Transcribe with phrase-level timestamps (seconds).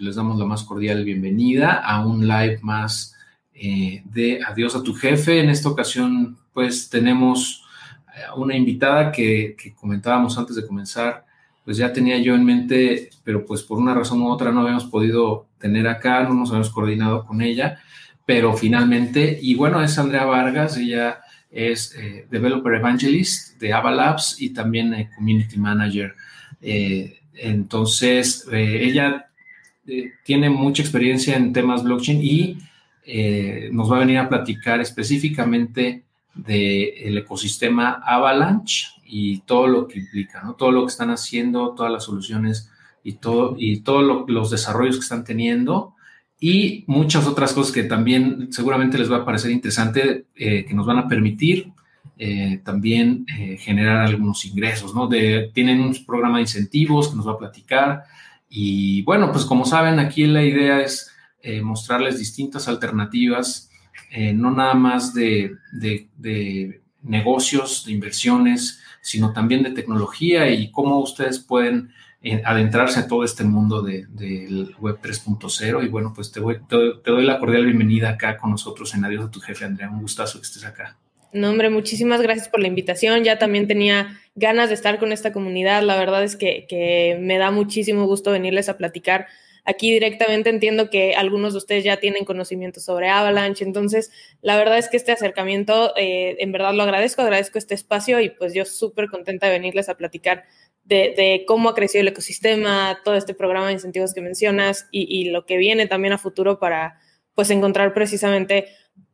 [0.00, 3.14] les damos la más cordial bienvenida a un live más
[3.52, 5.40] eh, de Adiós a tu jefe.
[5.40, 7.66] En esta ocasión, pues tenemos
[8.16, 11.26] eh, una invitada que, comentábamos antes de comenzar,
[11.66, 14.86] pues ya tenía yo en mente, pero pues por una razón u otra no habíamos
[14.86, 17.78] podido tener acá, no nos habíamos coordinado con ella,
[18.24, 21.20] pero finalmente, y bueno, es Andrea Vargas, ella
[21.50, 26.14] es eh, Developer Evangelist de Avalabs y también Community Manager.
[27.34, 29.29] entonces, ella
[30.24, 32.58] tiene mucha experiencia en temas blockchain y
[33.04, 36.04] eh, nos va a venir a platicar específicamente
[36.34, 40.54] del ecosistema Avalanche y todo lo que implica, ¿no?
[40.54, 42.70] todo lo que están haciendo, todas las soluciones
[43.02, 45.94] y, todo, y todos los desarrollos que están teniendo
[46.38, 50.86] y muchas otras cosas que también seguramente les va a parecer interesante, eh, que nos
[50.86, 51.72] van a permitir
[52.16, 53.26] eh, también
[53.58, 55.08] generar algunos ingresos, ¿no?
[55.08, 58.04] Tienen un programa de incentivos que nos va a platicar
[58.52, 63.70] y bueno, pues como saben, aquí la idea es eh, mostrarles distintas alternativas,
[64.10, 65.52] eh, no nada más de,
[67.02, 73.22] negocios, de inversiones, sino también de tecnología y cómo ustedes pueden eh, adentrarse a todo
[73.22, 75.84] este mundo del Web 3.0.
[75.84, 79.30] Y bueno, pues te, te, doy la cordial bienvenida acá con nosotros en Adiós a
[79.30, 79.88] tu jefe, Andrea.
[79.88, 80.98] Un gustazo que estés acá.
[81.32, 83.22] No, hombre, muchísimas gracias por la invitación.
[83.22, 85.82] Ya también tenía ganas de estar con esta comunidad.
[85.82, 89.26] La verdad es que, me da muchísimo gusto venirles a platicar
[89.66, 94.78] Aquí directamente entiendo que algunos de ustedes ya tienen conocimiento sobre Avalanche, entonces la verdad
[94.78, 98.64] es que este acercamiento, eh, en verdad lo agradezco, agradezco este espacio y pues yo
[98.64, 100.44] súper contenta de venirles a platicar
[100.84, 105.30] de, cómo ha crecido el ecosistema, todo este programa de incentivos que mencionas y, y
[105.30, 106.98] lo que viene también a futuro para
[107.34, 108.68] pues encontrar precisamente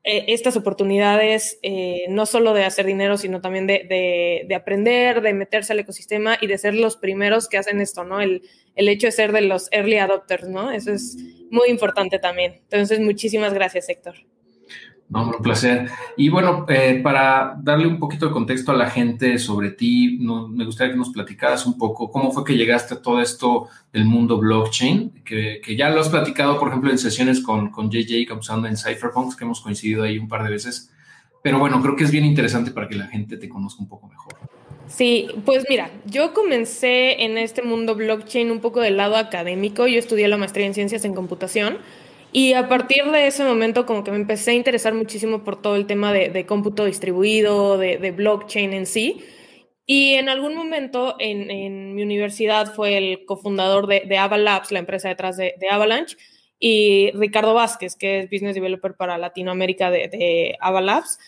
[0.08, 5.72] eh, estas oportunidades, eh, no solo de hacer dinero, sino también de, aprender, de meterse
[5.72, 8.20] al ecosistema y de ser los primeros que hacen esto, ¿no?
[8.20, 8.42] El,
[8.76, 10.70] el hecho de ser de los early adopters, ¿no?
[10.70, 11.16] Eso es
[11.50, 12.60] muy importante también.
[12.62, 14.14] Entonces, muchísimas gracias, Héctor.
[15.08, 15.88] No, un placer.
[16.16, 20.64] Y bueno, eh, para darle un poquito de contexto a la gente sobre ti, me
[20.64, 24.38] gustaría que nos platicaras un poco cómo fue que llegaste a todo esto del mundo
[24.38, 28.76] blockchain, que, ya lo has platicado, por ejemplo, en sesiones con, con JJ Campusando en
[28.76, 30.91] Cypherpunks, que hemos coincidido ahí un par de veces.
[31.41, 34.08] Pero bueno, creo que es bien interesante para que la gente te conozca un poco
[34.08, 34.34] mejor.
[34.88, 39.86] Sí, pues mira, yo comencé en este mundo blockchain un poco del lado académico.
[39.86, 41.78] Yo estudié la maestría en ciencias en computación
[42.36, 45.74] y a partir de ese momento como que me empecé a interesar muchísimo por todo
[45.74, 49.24] el tema de, cómputo distribuido, de, blockchain en sí.
[49.86, 55.08] Y en algún momento en, mi universidad fue el cofundador de, de Avalabs, la empresa
[55.08, 56.19] detrás de, Avalanche,
[56.58, 61.19] y Ricardo Vázquez, que es Business Developer para Latinoamérica de, de Avalabs.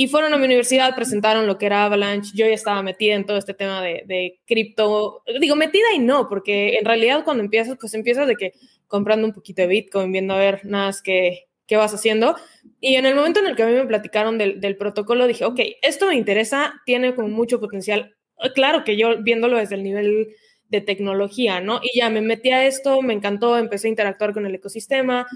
[0.00, 2.30] Y fueron a mi universidad, presentaron lo que era Avalanche.
[2.32, 5.24] Yo ya estaba metida en todo este tema de, de cripto.
[5.40, 8.52] Digo, metida y no, porque en realidad cuando empiezas, pues empiezas de que
[8.86, 12.36] comprando un poquito de Bitcoin, viendo a ver nada más qué, qué vas haciendo.
[12.78, 15.44] Y en el momento en el que a mí me platicaron del, del protocolo, dije,
[15.44, 18.14] ok, esto me interesa, tiene como mucho potencial.
[18.54, 20.28] Claro que yo viéndolo desde el nivel
[20.68, 21.80] de tecnología, ¿no?
[21.82, 25.26] Y ya me metí a esto, me encantó, empecé a interactuar con el ecosistema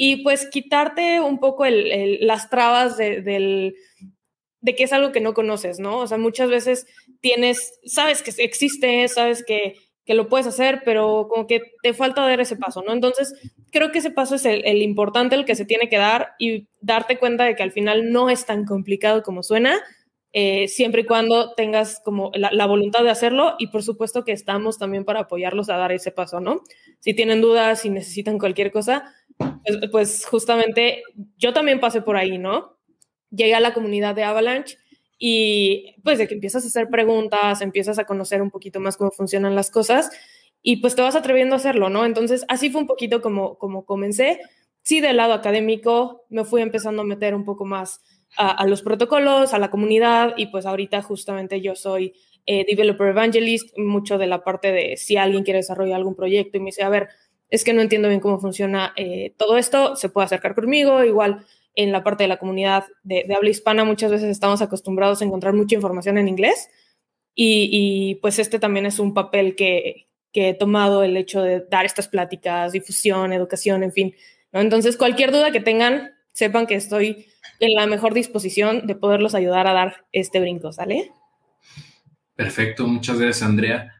[0.00, 3.74] y pues quitarte un poco las trabas de, del,
[4.60, 5.98] de que es algo que no conoces, ¿no?
[5.98, 6.86] O sea, muchas veces
[7.20, 9.74] tienes, sabes que existe, sabes que,
[10.06, 12.92] que lo puedes hacer, pero como que te falta dar ese paso, ¿no?
[12.92, 13.34] Entonces,
[13.72, 16.68] creo que ese paso es el, el, importante, el que se tiene que dar y
[16.80, 19.80] darte cuenta de que al final no es tan complicado como suena,
[20.32, 24.32] eh, siempre y cuando tengas como la, la, voluntad de hacerlo y por supuesto que
[24.32, 26.62] estamos también para apoyarlos a dar ese paso, ¿no?
[27.00, 31.02] Si tienen dudas, si necesitan cualquier cosa, pues, pues, justamente
[31.36, 32.76] yo también pasé por ahí, ¿no?
[33.30, 34.78] Llegué a la comunidad de Avalanche
[35.18, 39.10] y pues de que empiezas a hacer preguntas, empiezas a conocer un poquito más cómo
[39.10, 40.10] funcionan las cosas
[40.62, 42.04] y pues te vas atreviendo a hacerlo, ¿no?
[42.04, 44.40] Entonces así fue un poquito como, como comencé.
[44.82, 48.00] Sí, del lado académico me fui empezando a meter un poco más
[48.36, 52.14] a, los protocolos, a la comunidad y pues ahorita justamente yo soy
[52.46, 56.60] eh, developer evangelist, mucho de la parte de si alguien quiere desarrollar algún proyecto y
[56.60, 57.08] me dice, a ver,
[57.50, 61.46] es que no entiendo bien cómo funciona eh, todo esto, se puede acercar conmigo, igual
[61.74, 65.54] en la parte de la comunidad de, habla hispana muchas veces estamos acostumbrados a encontrar
[65.54, 66.68] mucha información en inglés
[67.40, 70.06] y, pues este también es un papel que,
[70.40, 74.14] he tomado el hecho de dar estas pláticas, difusión, educación, en fin.
[74.52, 77.26] Entonces, cualquier duda que tengan, sepan que estoy
[77.58, 81.10] en la mejor disposición de poderlos ayudar a dar este brinco, ¿sale?
[82.36, 83.97] Perfecto, muchas gracias, Andrea.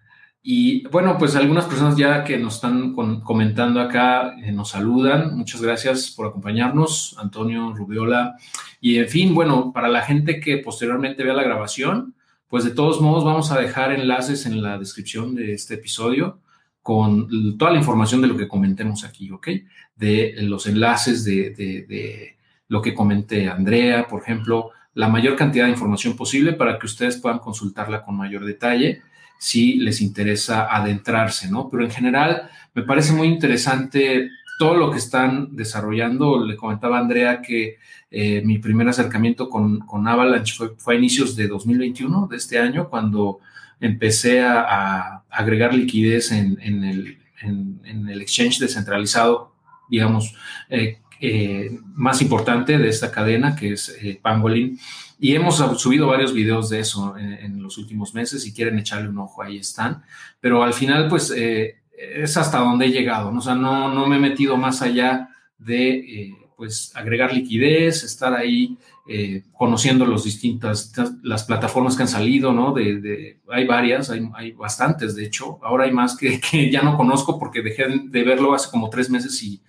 [0.50, 5.36] Y bueno, pues algunas personas ya que nos están comentando acá eh, nos saludan.
[5.36, 8.34] Muchas gracias por acompañarnos, Antonio Rubiola.
[8.80, 12.14] Y en fin, bueno, para la gente que posteriormente vea la grabación,
[12.48, 16.40] pues de todos modos vamos a dejar enlaces en la descripción de este episodio
[16.80, 19.48] con toda la información de lo que comentemos aquí, ¿ok?
[19.96, 25.72] De los enlaces de, de lo que comenté Andrea, por ejemplo, la mayor cantidad de
[25.72, 29.02] información posible para que ustedes puedan consultarla con mayor detalle
[29.38, 31.70] si les interesa adentrarse, ¿no?
[31.70, 36.44] Pero en general me parece muy interesante todo lo que están desarrollando.
[36.44, 37.78] Le comentaba Andrea que
[38.10, 43.38] eh, mi primer acercamiento con, Avalanche fue, a inicios de 2021, de este año, cuando
[43.80, 49.54] empecé a, agregar liquidez en, el, en, el, exchange descentralizado,
[49.88, 50.34] digamos,
[50.68, 54.78] eh, eh, más importante de esta cadena, que es Pangolin.
[55.18, 58.42] Y hemos subido varios videos de eso en, los últimos meses.
[58.42, 60.02] Si quieren echarle un ojo, ahí están.
[60.40, 63.32] Pero al final, pues, es hasta donde he llegado.
[63.32, 63.38] ¿no?
[63.38, 65.28] O sea, no, no me he metido más allá
[65.58, 68.76] de pues agregar liquidez, estar ahí
[69.06, 70.92] eh, conociendo los distintas,
[71.22, 72.74] las plataformas que han salido, ¿no?
[72.74, 76.96] De, hay varias, hay, hay, bastantes, de hecho, ahora hay más que, que, ya no
[76.96, 79.62] conozco porque dejé de verlo hace como tres meses y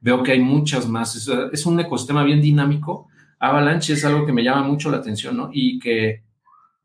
[0.00, 1.14] veo que hay muchas más.
[1.14, 3.08] Es, es, un ecosistema bien dinámico.
[3.42, 5.50] Avalanche es algo que me llama mucho la atención, ¿no?
[5.52, 6.22] Y que,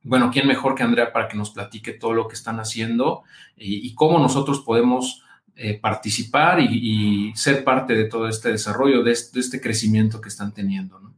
[0.02, 3.22] bueno, ¿quién mejor que Andrea para que nos platique todo lo que están haciendo
[3.56, 5.22] y, cómo nosotros podemos
[5.56, 11.00] eh, participar y, ser parte de todo este desarrollo, de este, crecimiento que están teniendo.
[11.00, 11.14] ¿no?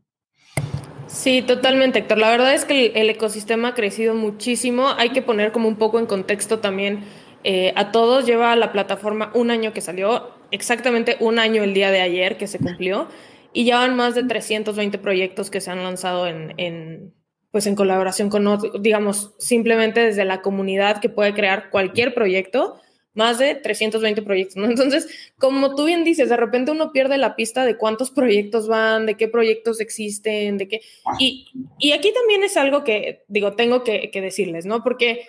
[1.08, 2.18] Sí, totalmente, Héctor.
[2.18, 4.90] La verdad es que el, ecosistema ha crecido muchísimo.
[4.98, 7.06] Hay que poner como un poco en contexto también
[7.46, 8.26] eh, a todos.
[8.26, 12.48] Lleva la plataforma un año que salió, exactamente un año el día de ayer que
[12.48, 13.08] se cumplió,
[13.54, 17.14] y ya van más de 320 proyectos que se han lanzado en, en
[17.52, 22.80] pues en colaboración con, digamos, simplemente desde la comunidad que puede crear cualquier proyecto
[23.16, 24.66] más de 320 proyectos, ¿no?
[24.66, 25.08] Entonces,
[25.38, 29.16] como tú bien dices, de repente uno pierde la pista de cuántos proyectos van, de
[29.16, 30.82] qué proyectos existen, de qué...
[31.18, 31.48] Y,
[31.80, 34.84] y aquí también es algo que, digo, tengo que, que decirles, ¿no?
[34.84, 35.26] Porque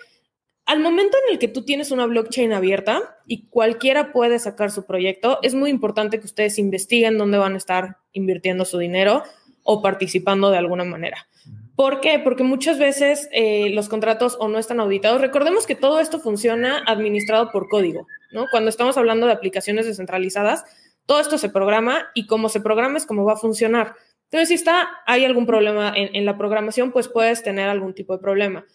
[0.71, 4.85] al momento en el que tú tienes una blockchain abierta y cualquiera puede sacar su
[4.85, 9.21] proyecto, es muy importante que ustedes investiguen dónde van a estar invirtiendo su dinero
[9.63, 11.27] o participando de alguna manera.
[11.75, 12.19] ¿Por qué?
[12.19, 15.19] Porque muchas veces eh, los contratos o no están auditados.
[15.19, 18.45] Recordemos que todo esto funciona administrado por código, ¿no?
[18.49, 20.63] Cuando estamos hablando de aplicaciones descentralizadas,
[21.05, 23.95] todo esto se programa y como se programa es como va a funcionar.
[24.31, 28.23] Entonces, si está, hay algún problema en, la programación, pues puedes tener algún tipo de
[28.23, 28.65] problema.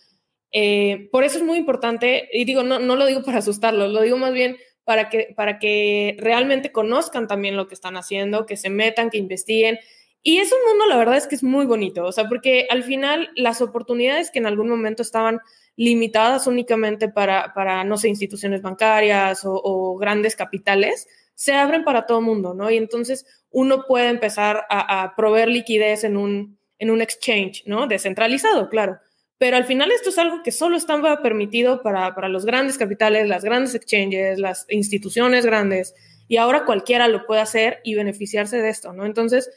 [0.59, 4.01] Eh, por eso es muy importante, y digo, no, no lo digo para asustarlos, lo
[4.01, 8.57] digo más bien para que, para que realmente conozcan también lo que están haciendo, que
[8.57, 9.79] se metan, que investiguen,
[10.23, 12.85] y es un mundo, la verdad es que es muy bonito, o sea, porque al
[12.85, 15.41] final las oportunidades que en algún momento estaban
[15.77, 22.23] limitadas únicamente para, para no sé, instituciones bancarias o, grandes capitales, se abren para todo
[22.23, 22.71] mundo, ¿no?
[22.71, 27.87] Y entonces uno puede empezar a, proveer liquidez en un, en un exchange, ¿no?
[27.87, 29.01] Descentralizado, claro.
[29.39, 33.29] Pero al final esto es algo que solo estaba permitido para, para los grandes capitales,
[33.29, 35.95] las grandes exchanges, las instituciones grandes,
[36.29, 39.05] y ahora cualquiera lo puede hacer y beneficiarse de esto, ¿no?
[39.05, 39.51] Entonces,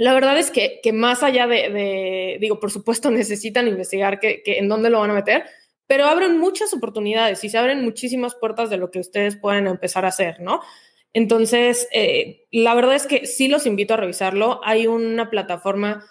[0.00, 4.88] la verdad es que, más allá de, digo, por supuesto necesitan investigar que, en dónde
[4.88, 5.44] lo van a meter,
[5.86, 10.06] pero abren muchas oportunidades y se abren muchísimas puertas de lo que ustedes pueden empezar
[10.06, 10.62] a hacer, ¿no?
[11.12, 14.60] Entonces, eh, la verdad es que sí los invito a revisarlo.
[14.64, 16.06] Hay una plataforma,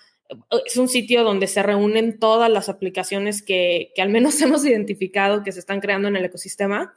[0.66, 5.44] es un sitio donde se reúnen todas las aplicaciones que, que al menos hemos identificado
[5.44, 6.96] que se están creando en el ecosistema.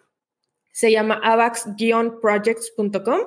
[0.70, 3.20] Se llama avax-projects.com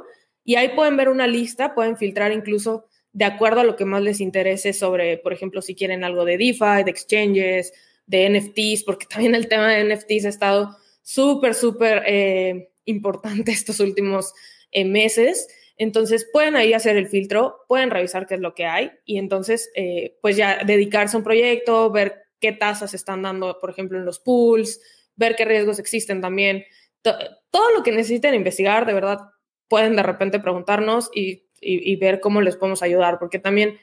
[0.44, 4.02] y ahí pueden ver una lista, pueden filtrar incluso de acuerdo a lo que más
[4.02, 7.72] les interese sobre, por ejemplo, si quieren algo de DeFi, de exchanges,
[8.06, 13.80] de NFTs, porque también el tema de NFTs ha estado súper, súper eh, importante estos
[13.80, 14.34] últimos
[14.72, 15.48] eh, meses.
[15.78, 19.72] Entonces pueden ahí hacer el filtro, pueden revisar qué es lo que hay y entonces
[19.76, 24.06] eh, pues ya dedicarse a un proyecto, ver qué tasas están dando, por ejemplo, en
[24.06, 24.80] los pools,
[25.16, 26.64] ver qué riesgos existen también.
[27.02, 29.20] todo lo que necesiten investigar, de verdad,
[29.68, 33.80] pueden de repente preguntarnos y ver cómo les podemos ayudar, porque también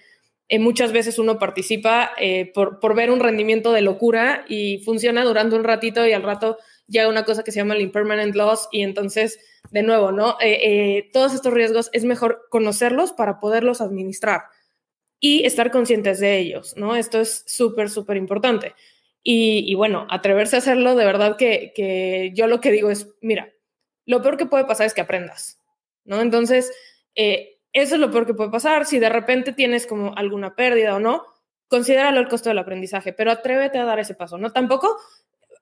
[0.52, 5.24] eh, muchas veces uno participa eh, por, por, ver un rendimiento de locura y funciona
[5.24, 8.68] durante un ratito y al rato llega una cosa que se llama el impermanent loss
[8.70, 9.38] y entonces,
[9.72, 10.36] de nuevo, ¿no?
[10.40, 14.42] Eh, todos estos riesgos es mejor conocerlos para poderlos administrar
[15.18, 16.94] y estar conscientes de ellos, ¿no?
[16.94, 18.74] Esto es súper, súper importante.
[19.24, 23.52] Y, bueno, atreverse a hacerlo, de verdad que, que, yo lo que digo es, mira,
[24.04, 25.60] lo peor que puede pasar es que aprendas,
[26.04, 26.20] ¿no?
[26.20, 26.72] Entonces,
[27.14, 28.84] eh, eso es lo peor que puede pasar.
[28.84, 31.24] Si de repente tienes como alguna pérdida o no,
[31.68, 34.52] considéralo el costo del aprendizaje, pero atrévete a dar ese paso, ¿no?
[34.52, 34.98] Tampoco,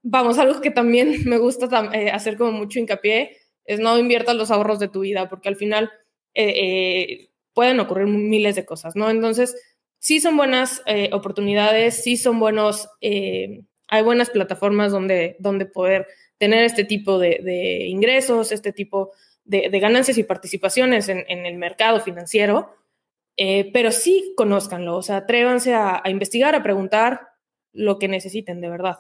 [0.02, 3.36] vamos, algo que también me gusta eh, hacer como mucho hincapié
[3.72, 5.90] es no inviertas los ahorros de tu vida, porque al final
[6.34, 9.10] eh, eh, pueden ocurrir miles de cosas, ¿no?
[9.10, 9.56] Entonces,
[9.98, 16.06] sí son buenas oportunidades, sí son buenos, hay buenas plataformas donde, donde poder
[16.38, 19.12] tener este tipo de, ingresos, este tipo
[19.44, 22.74] de, ganancias y participaciones en, el mercado financiero,
[23.36, 27.28] eh, pero sí conózcanlo, o sea, atrévanse a investigar, a preguntar
[27.72, 28.98] lo que necesiten de verdad.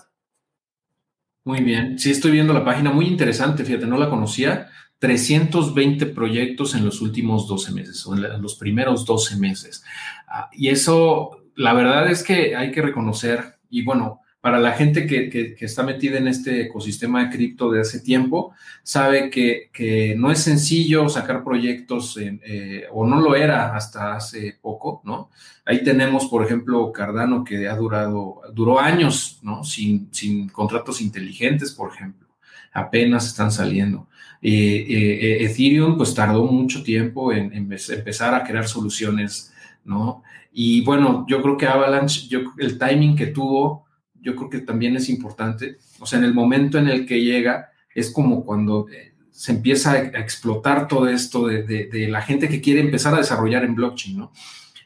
[1.44, 4.68] Muy bien, sí estoy viendo la página, muy interesante, fíjate, no la conocía.
[4.98, 9.82] 320 proyectos en los últimos 12 meses o en los primeros 12 meses.
[10.28, 15.06] Ah, y eso, la verdad es que hay que reconocer, y bueno, para la gente
[15.06, 20.40] que, está metida en este ecosistema de cripto de hace tiempo, sabe que, no es
[20.40, 25.30] sencillo sacar proyectos, eh, o no lo era hasta hace poco, ¿no?
[25.66, 29.62] Ahí tenemos, por ejemplo, Cardano, que ha durado, duró años, ¿no?
[29.62, 32.26] Sin, sin contratos inteligentes, por ejemplo.
[32.72, 34.08] Apenas están saliendo.
[34.40, 39.52] Eh, eh, Ethereum, pues tardó mucho tiempo en, en empezar a crear soluciones,
[39.84, 40.22] ¿no?
[40.52, 43.84] Y bueno, yo creo que Avalanche, yo, el timing que tuvo,
[44.20, 45.78] yo creo que también es importante.
[45.98, 49.92] O sea, en el momento en el que llega, es como cuando eh, se empieza
[49.92, 54.32] a, explotar todo esto de, la gente que quiere empezar a desarrollar en blockchain, ¿no?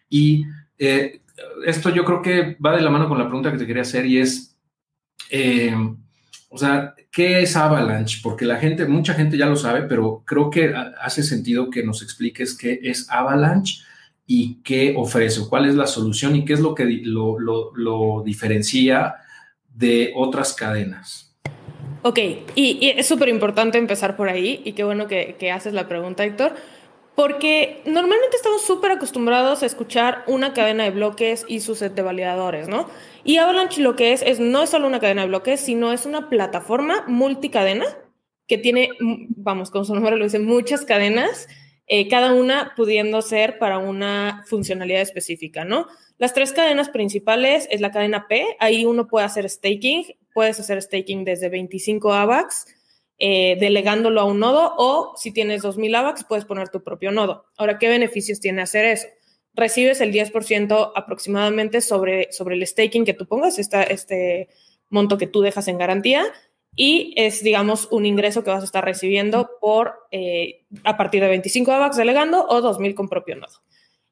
[0.09, 0.45] Y
[0.79, 1.21] eh,
[1.67, 4.07] esto yo creo que va de la mano con la pregunta que te quería hacer
[4.07, 4.57] y es,
[5.31, 5.75] eh,
[6.49, 8.21] o sea, ¿qué es Avalanche?
[8.23, 12.03] Porque la gente, mucha gente ya lo sabe, pero creo que hace sentido que nos
[12.03, 13.81] expliques qué es Avalanche
[14.27, 19.17] y qué ofrece, cuál es la solución y qué es lo que lo, lo diferencia
[19.75, 21.37] de otras cadenas.
[22.03, 22.19] Ok,
[22.55, 26.55] y, es súper importante empezar por ahí, y qué bueno que, haces la pregunta, Héctor,
[27.15, 32.03] porque normalmente estamos súper acostumbrados a escuchar una cadena de bloques y su set de
[32.03, 32.91] validadores, ¿no?
[33.23, 36.07] Y Avalanche lo que es, es no es solo una cadena de bloques, sino es
[36.07, 37.87] una plataforma multicadena
[38.47, 41.49] que tiene, vamos, como su nombre lo dice, muchas cadenas,
[41.87, 45.87] eh, cada una pudiendo ser para una funcionalidad específica, ¿no?
[46.17, 50.81] Las tres cadenas principales es la cadena P, ahí uno puede hacer staking, puedes hacer
[50.81, 52.67] staking desde 25 AVAX,
[53.19, 57.47] eh, delegándolo a un nodo, o si tienes 2000 AVAX, puedes poner tu propio nodo.
[57.57, 59.07] Ahora, ¿qué beneficios tiene hacer eso?
[59.55, 64.49] Recibes el 10% aproximadamente sobre, sobre el staking que tú pongas, este
[64.89, 66.25] monto que tú dejas en garantía,
[66.77, 71.29] y es, digamos, un ingreso que vas a estar recibiendo por eh, a partir de
[71.29, 73.63] 25 AVAX delegando o 2000 con propio nodo.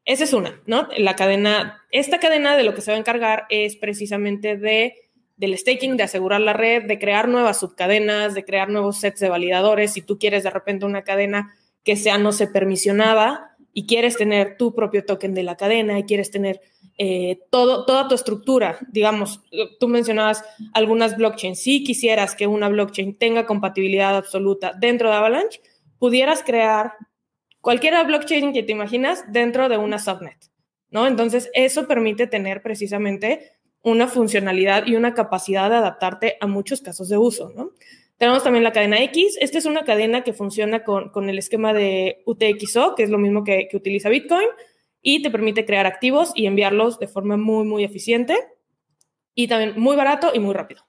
[0.05, 0.89] Esa es una, ¿no?
[0.97, 4.95] La cadena, esta cadena de lo que se va a encargar es precisamente de
[5.37, 9.29] del staking, de asegurar la red, de crear nuevas subcadenas, de crear nuevos sets de
[9.29, 9.93] validadores.
[9.93, 11.53] Si tú quieres de repente una cadena
[11.83, 16.05] que sea no sé permisionada y quieres tener tu propio token de la cadena y
[16.05, 16.61] quieres tener
[16.99, 19.41] eh, todo, toda tu estructura, digamos,
[19.81, 20.45] tú mencionabas
[20.75, 25.61] algunas blockchains, si quisieras que una blockchain tenga compatibilidad absoluta dentro de Avalanche,
[25.99, 26.95] pudieras crear
[27.61, 30.51] cualquier blockchain que te imaginas dentro de una subnet,
[30.91, 31.07] ¿no?
[31.07, 37.09] Entonces, eso permite tener precisamente una funcionalidad y una capacidad de adaptarte a muchos casos
[37.09, 37.53] de uso.
[38.17, 39.37] Tenemos también la cadena X.
[39.41, 43.43] Esta es una cadena que funciona con, el esquema de UTXO, que es lo mismo
[43.43, 44.47] que utiliza Bitcoin,
[45.03, 48.37] y te permite crear activos y enviarlos de forma muy, muy eficiente
[49.35, 50.87] y también muy barato y muy rápido.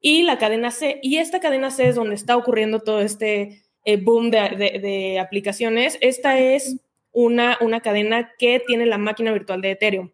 [0.00, 3.96] Y la cadena C, y esta cadena C es donde está ocurriendo todo este eh,
[3.96, 5.98] boom de, aplicaciones.
[6.00, 6.80] Esta es
[7.12, 10.10] una, una cadena que tiene la máquina virtual de Ethereum.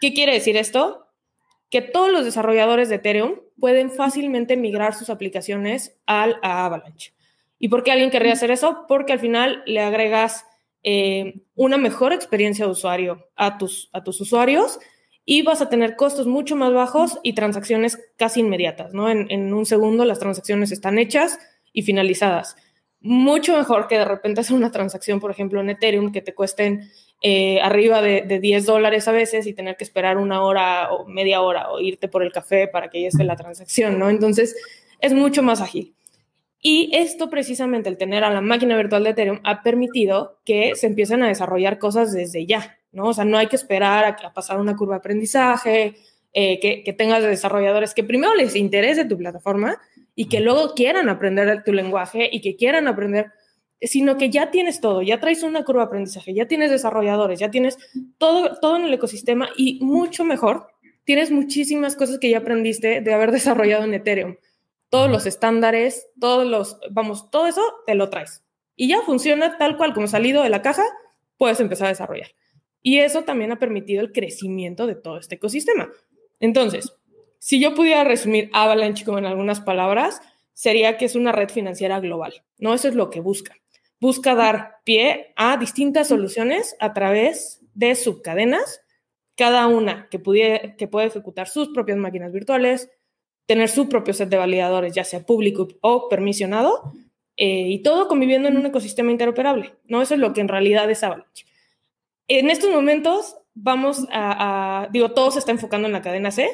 [0.00, 1.06] ¿Qué quiere decir esto?
[1.70, 7.12] Que todos los desarrolladores de Ethereum pueden fácilmente migrar sus aplicaciones al, Avalanche.
[7.60, 8.86] ¿Y por qué alguien querría hacer eso?
[8.88, 10.46] Porque al final le agregas
[10.82, 14.78] eh, una mejor experiencia de usuario a tus, a tus usuarios
[15.24, 19.08] y vas a tener costos mucho más bajos y transacciones casi inmediatas, ¿no?
[19.08, 21.38] En, un segundo las transacciones están hechas
[21.72, 22.56] y finalizadas
[23.02, 26.88] mucho mejor que de repente hacer una transacción, por ejemplo, en Ethereum, que te cuesten
[27.20, 31.40] eh, arriba de, 10 dólares a veces y tener que esperar una hora o media
[31.40, 34.08] hora o irte por el café para que llegue la transacción, ¿no?
[34.08, 34.56] Entonces,
[35.00, 35.94] es mucho más ágil.
[36.64, 40.86] Y esto precisamente, el tener a la máquina virtual de Ethereum, ha permitido que se
[40.86, 43.08] empiecen a desarrollar cosas desde ya, ¿no?
[43.08, 45.96] O sea, no hay que esperar a, pasar una curva de aprendizaje,
[46.32, 49.76] eh, que, que tengas desarrolladores que primero les interese tu plataforma
[50.14, 53.32] y que luego quieran aprender tu lenguaje y que quieran aprender,
[53.80, 57.50] sino que ya tienes todo, ya traes una curva de aprendizaje, ya tienes desarrolladores, ya
[57.50, 57.76] tienes
[58.18, 60.68] todo, todo en el ecosistema y mucho mejor,
[61.02, 64.36] tienes muchísimas cosas que ya aprendiste de haber desarrollado en Ethereum.
[64.92, 68.44] Todos los estándares, todos los, vamos, todo eso te lo traes.
[68.76, 70.84] Y ya funciona tal cual como salido de la caja,
[71.38, 72.28] puedes empezar a desarrollar.
[72.82, 75.88] Y eso también ha permitido el crecimiento de todo este ecosistema.
[76.40, 76.92] Entonces,
[77.38, 80.20] si yo pudiera resumir Avalanche como en algunas palabras,
[80.52, 82.74] sería que es una red financiera global, ¿no?
[82.74, 83.56] Eso es lo que busca.
[83.98, 88.82] Busca dar pie a distintas soluciones a través de subcadenas,
[89.36, 92.90] cada una que, pudiera, que puede ejecutar sus propias máquinas virtuales,
[93.46, 96.92] tener su propio set de validadores, ya sea público o permisionado,
[97.36, 100.02] eh, y todo conviviendo en un ecosistema interoperable, ¿no?
[100.02, 101.46] Eso es lo que en realidad es Avalanche.
[102.28, 106.48] En estos momentos vamos a, digo, todo se está enfocando en la cadena C,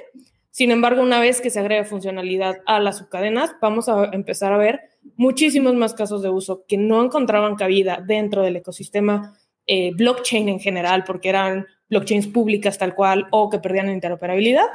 [0.59, 4.59] sin embargo, una vez que se agrega funcionalidad a las subcadenas, vamos a empezar a
[4.59, 4.81] ver
[5.17, 10.59] muchísimos más casos de uso que no encontraban cabida dentro del ecosistema eh, blockchain en
[10.59, 14.67] general, porque eran blockchains públicas tal cual o que perdían interoperabilidad.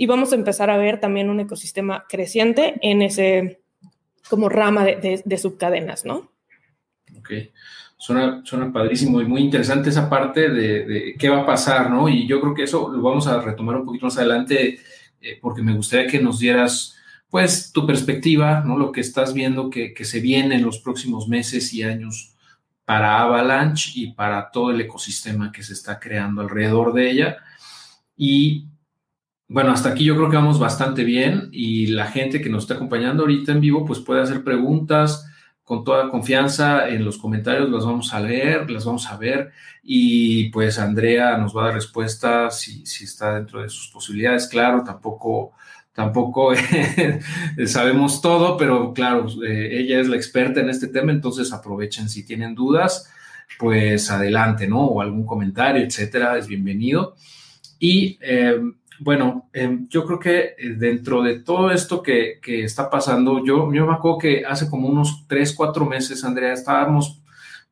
[0.00, 3.60] Y vamos a empezar a ver también un ecosistema creciente en ese
[4.30, 6.30] como rama de, subcadenas, ¿no?
[7.18, 7.32] Ok.
[7.96, 12.08] Suena, padrísimo y muy interesante esa parte de, de, qué va a pasar, ¿no?
[12.08, 14.78] Y yo creo que eso lo vamos a retomar un poquito más adelante
[15.20, 16.94] eh, porque me gustaría que nos dieras,
[17.28, 18.78] pues, tu perspectiva, ¿no?
[18.78, 22.36] Lo que estás viendo que, que se viene en los próximos meses y años
[22.84, 27.36] para Avalanche y para todo el ecosistema que se está creando alrededor de ella.
[28.16, 28.68] Y
[29.48, 32.74] bueno, hasta aquí yo creo que vamos bastante bien y la gente que nos está
[32.74, 35.24] acompañando ahorita en vivo pues puede hacer preguntas
[35.64, 39.50] con toda confianza en los comentarios, las vamos a leer, las vamos a ver
[39.82, 44.48] y pues Andrea nos va a dar respuesta si, si está dentro de sus posibilidades.
[44.48, 45.52] Claro, tampoco,
[45.92, 46.52] tampoco
[47.66, 52.24] sabemos todo, pero claro, eh, ella es la experta en este tema, entonces aprovechen si
[52.24, 53.10] tienen dudas,
[53.58, 54.86] pues adelante, ¿no?
[54.86, 57.14] O algún comentario, etcétera, es bienvenido.
[57.78, 58.58] Y eh,
[59.00, 63.86] bueno, em, yo creo que eh, dentro de todo esto que, está pasando, yo, yo
[63.86, 67.22] me acuerdo que hace como unos tres, cuatro meses, Andrea, estábamos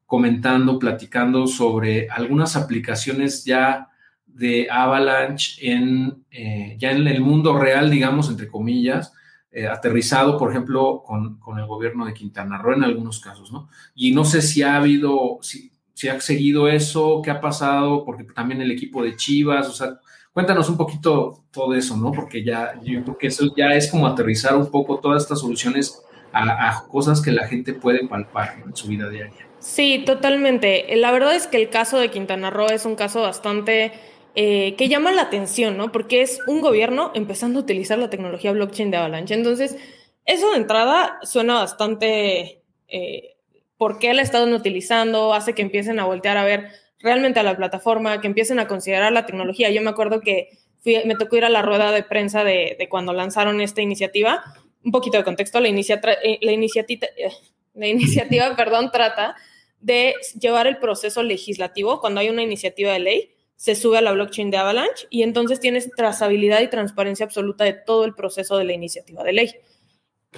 [0.06, 3.88] comentando, platicando sobre algunas aplicaciones ya
[4.26, 9.12] de Avalanche en, eh, ya en el mundo real, digamos, entre comillas,
[9.50, 13.68] eh, aterrizado, por ejemplo, con, el gobierno de Quintana Roo en algunos casos, ¿no?
[13.94, 18.24] Y no sé si ha habido, si, si ha seguido eso, qué ha pasado, porque
[18.24, 19.98] también el equipo de Chivas, o sea,
[20.36, 22.12] Cuéntanos un poquito todo eso, ¿no?
[22.12, 26.04] Porque ya yo creo que eso ya es como aterrizar un poco todas estas soluciones
[26.30, 29.48] a, cosas que la gente puede palpar en su vida diaria.
[29.60, 30.94] Sí, totalmente.
[30.96, 33.92] La verdad es que el caso de Quintana Roo es un caso bastante
[34.34, 35.90] eh, que llama la atención, ¿no?
[35.90, 39.32] Porque es un gobierno empezando a utilizar la tecnología blockchain de Avalanche.
[39.32, 39.78] Entonces,
[40.26, 42.60] eso de entrada suena bastante...
[42.88, 43.36] Eh,
[43.78, 45.32] ¿Por qué la están utilizando?
[45.32, 46.68] Hace que empiecen a voltear a ver
[47.00, 49.70] realmente a la plataforma, que empiecen a considerar la tecnología.
[49.70, 50.50] Yo me acuerdo que
[50.84, 54.42] me tocó ir a la rueda de prensa de, cuando lanzaron esta iniciativa.
[54.84, 57.32] Un poquito de contexto, la, eh, la, iniciativa, eh,
[57.74, 59.36] la iniciativa perdón, trata
[59.80, 62.00] de llevar el proceso legislativo.
[62.00, 65.60] Cuando hay una iniciativa de ley, se sube a la blockchain de Avalanche y entonces
[65.60, 69.54] tienes trazabilidad y transparencia absoluta de todo el proceso de la iniciativa de ley.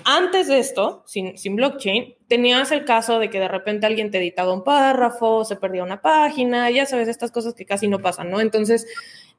[0.04, 4.52] Antes de esto, sin, blockchain, tenías el caso de que de repente alguien te editaba
[4.52, 8.40] un párrafo, se perdía una página, ya sabes, estas cosas que casi no pasan, ¿no?
[8.40, 8.86] Entonces,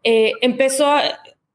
[0.04, 0.98] eh, empezó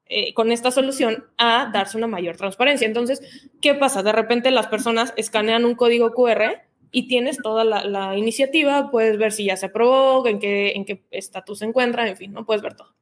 [0.07, 2.87] eh, con esta solución a darse una mayor transparencia.
[2.87, 4.03] Entonces, ¿qué pasa?
[4.03, 9.33] De repente las personas escanean un código QR y tienes toda la, iniciativa, puedes ver
[9.33, 12.63] si ya se aprobó, en qué en qué estatus se encuentra, en fin, no puedes
[12.63, 12.95] ver todo.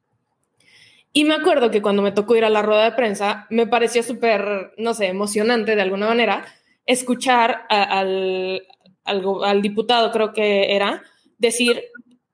[1.13, 4.03] Y me acuerdo que cuando me tocó ir a la rueda de prensa, me pareció
[4.03, 6.45] súper, no sé, emocionante de alguna manera
[6.87, 8.67] escuchar al,
[9.05, 11.03] al, diputado, creo que era,
[11.39, 11.83] decir,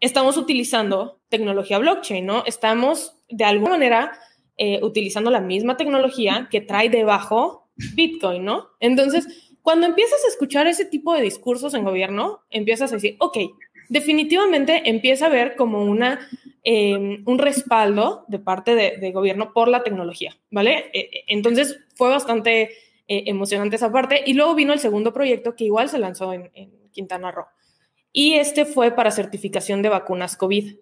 [0.01, 2.45] estamos utilizando tecnología blockchain, ¿no?
[2.47, 4.13] Estamos de alguna manera
[4.57, 8.69] eh, utilizando la misma tecnología que trae debajo Bitcoin, ¿no?
[8.81, 9.27] Entonces,
[9.63, 13.39] cuando empiezas a escuchar ese tipo de discursos en gobierno, empiezas a decir, ok,
[13.89, 16.21] definitivamente empieza a ver como una,
[16.71, 20.91] em, un respaldo de parte de, gobierno por la tecnología, ¿vale?
[20.93, 22.63] E, e, entonces fue bastante
[23.09, 24.23] eh, emocionante esa parte.
[24.27, 26.51] Y luego vino el segundo proyecto que igual se lanzó en,
[26.93, 27.47] Quintana Roo.
[28.13, 30.77] Y este fue para certificación de vacunas COVID,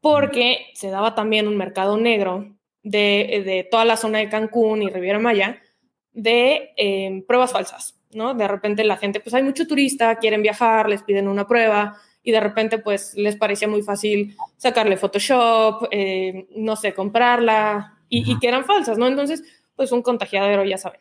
[0.00, 4.90] porque se daba también un mercado negro de, de toda la zona de Cancún y
[4.90, 5.60] Riviera Maya
[6.12, 8.34] de em, pruebas falsas, ¿no?
[8.34, 12.32] De repente la gente, pues hay mucho turista, quieren viajar, les piden una prueba, y
[12.32, 18.48] de repente pues les parecía muy fácil sacarle Photoshop, eh, no sé, comprarla y, que
[18.48, 19.06] eran falsas, ¿no?
[19.06, 19.42] Entonces,
[19.76, 21.00] pues un contagiadero, ya saben.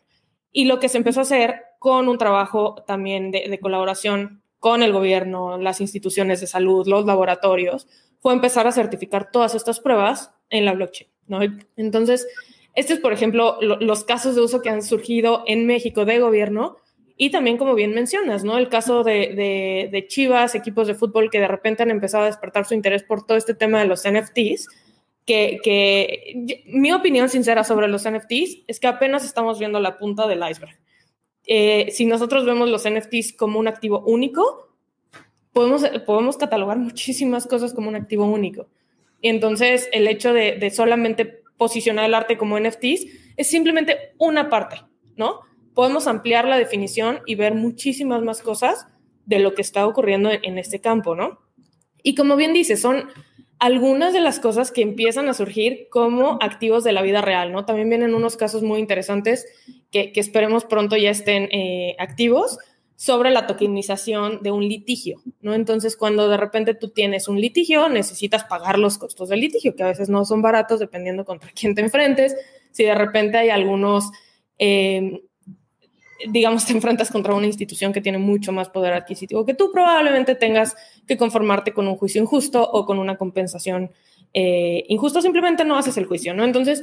[0.52, 4.84] Y lo que se empezó a hacer con un trabajo también de, de colaboración con
[4.84, 7.88] el gobierno, las instituciones de salud, los laboratorios,
[8.20, 11.40] fue empezar a certificar todas estas pruebas en la blockchain, ¿no?
[11.78, 12.28] Entonces,
[12.76, 16.78] estos, es, por ejemplo, los casos de uso que han surgido en México de gobierno
[17.22, 18.58] y también, como bien mencionas, ¿no?
[18.58, 22.66] El caso de, de, Chivas, equipos de fútbol que de repente han empezado a despertar
[22.66, 24.70] su interés por todo este tema de los NFTs,
[25.26, 30.28] que, que mi opinión sincera sobre los NFTs es que apenas estamos viendo la punta
[30.28, 30.80] del iceberg.
[31.46, 34.70] Eh, si nosotros vemos los NFTs como un activo único,
[35.52, 38.70] podemos, podemos catalogar muchísimas cosas como un activo único.
[39.20, 43.06] Y entonces el hecho de, de solamente posicionar el arte como NFTs,
[43.36, 44.78] es simplemente una parte,
[45.18, 45.42] ¿no?
[45.80, 48.86] Podemos ampliar la definición y ver muchísimas más cosas
[49.26, 51.40] de lo que está ocurriendo en, este campo, ¿no?
[52.04, 53.08] Y como bien dice, son
[53.60, 57.64] algunas de las cosas que empiezan a surgir como activos de la vida real, ¿no?
[57.64, 59.46] También vienen unos casos muy interesantes
[59.90, 62.58] que, esperemos pronto ya estén eh, activos
[62.98, 65.54] sobre la tokenización de un litigio, ¿no?
[65.54, 69.84] Entonces, cuando de repente tú tienes un litigio, necesitas pagar los costos del litigio, que
[69.84, 72.36] a veces no son baratos dependiendo contra quién te enfrentes.
[72.72, 74.12] Si de repente hay algunos
[74.58, 75.22] eh,
[76.28, 80.36] digamos, te enfrentas contra una institución que tiene mucho más poder adquisitivo que tú, probablemente
[80.36, 80.76] tengas
[81.08, 83.92] que conformarte con un juicio injusto o con una compensación
[84.34, 86.44] eh, injusta, simplemente no haces el juicio, ¿no?
[86.44, 86.82] Entonces,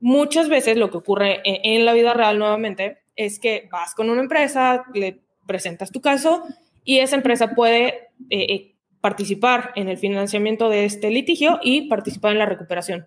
[0.00, 4.20] muchas veces lo que ocurre en, la vida real nuevamente es que vas con una
[4.20, 6.44] empresa, le presentas tu caso
[6.84, 7.86] y esa empresa puede
[8.30, 13.06] eh, eh, participar en el financiamiento de este litigio y participar en la recuperación.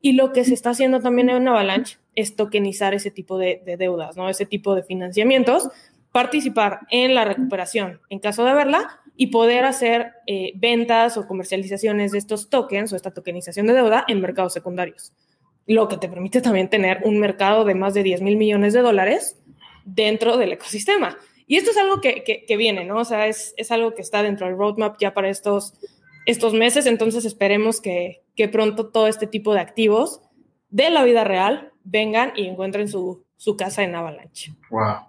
[0.00, 4.16] Y lo que se está haciendo también en Avalanche es tokenizar ese tipo de, deudas,
[4.16, 4.28] ¿no?
[4.28, 5.68] Ese tipo de financiamientos,
[6.12, 12.12] participar en la recuperación en caso de haberla y poder hacer eh, ventas o comercializaciones
[12.12, 15.12] de estos tokens o esta tokenización de deuda en mercados secundarios.
[15.66, 18.80] Lo que te permite también tener un mercado de más de 10 mil millones de
[18.80, 19.38] dólares
[19.84, 21.16] dentro del ecosistema.
[21.46, 22.98] Y esto es algo que, que, viene, ¿no?
[22.98, 25.74] O sea, es, es, algo que está dentro del roadmap ya para estos,
[26.24, 30.20] estos meses, entonces esperemos que, que pronto todo este tipo de activos
[30.70, 33.24] de la vida real vengan y encuentren su,
[33.58, 34.54] casa en Avalanche.
[34.70, 35.06] Wow,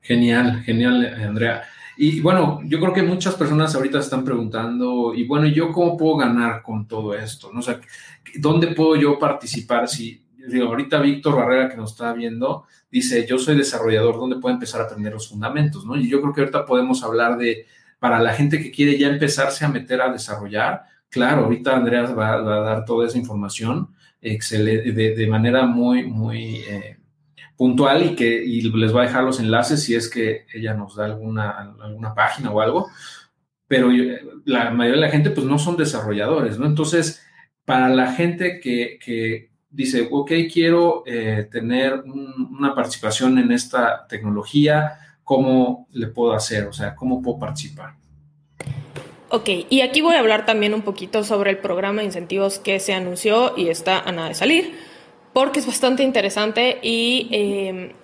[0.00, 1.62] genial, genial, Andrea.
[1.96, 6.16] Y bueno, yo creo que muchas personas ahorita están preguntando, y bueno, ¿yo cómo puedo
[6.16, 7.50] ganar con todo esto?
[7.52, 7.60] ¿No?
[7.60, 7.80] O sea,
[8.36, 9.88] ¿dónde puedo yo participar?
[9.88, 14.54] Si, digo, ahorita Víctor Barrera, que nos está viendo, dice, yo soy desarrollador, ¿dónde puedo
[14.54, 15.84] empezar a aprender los fundamentos?
[15.84, 15.96] ¿no?
[15.96, 17.66] Y yo creo que ahorita podemos hablar de,
[17.98, 22.36] para la gente que quiere ya empezarse a meter a desarrollar, claro, ahorita Andrea va,
[22.38, 26.96] va a dar toda esa información, excelente, de, manera muy, muy eh,
[27.56, 28.40] puntual y que
[28.74, 32.50] les va a dejar los enlaces si es que ella nos da alguna, alguna página
[32.50, 32.88] o algo.
[33.66, 33.90] Pero
[34.44, 36.66] la mayoría de la gente pues no son desarrolladores, ¿no?
[36.66, 37.22] Entonces,
[37.64, 44.92] para la gente que, dice, ok, quiero eh, tener una participación en esta tecnología,
[45.24, 46.66] ¿cómo le puedo hacer?
[46.66, 47.94] O sea, ¿cómo puedo participar?
[49.34, 52.78] Ok, y aquí voy a hablar también un poquito sobre el programa de incentivos que
[52.80, 54.74] se anunció y está a nada de salir,
[55.32, 57.28] porque es bastante interesante y...
[57.32, 57.94] Eh,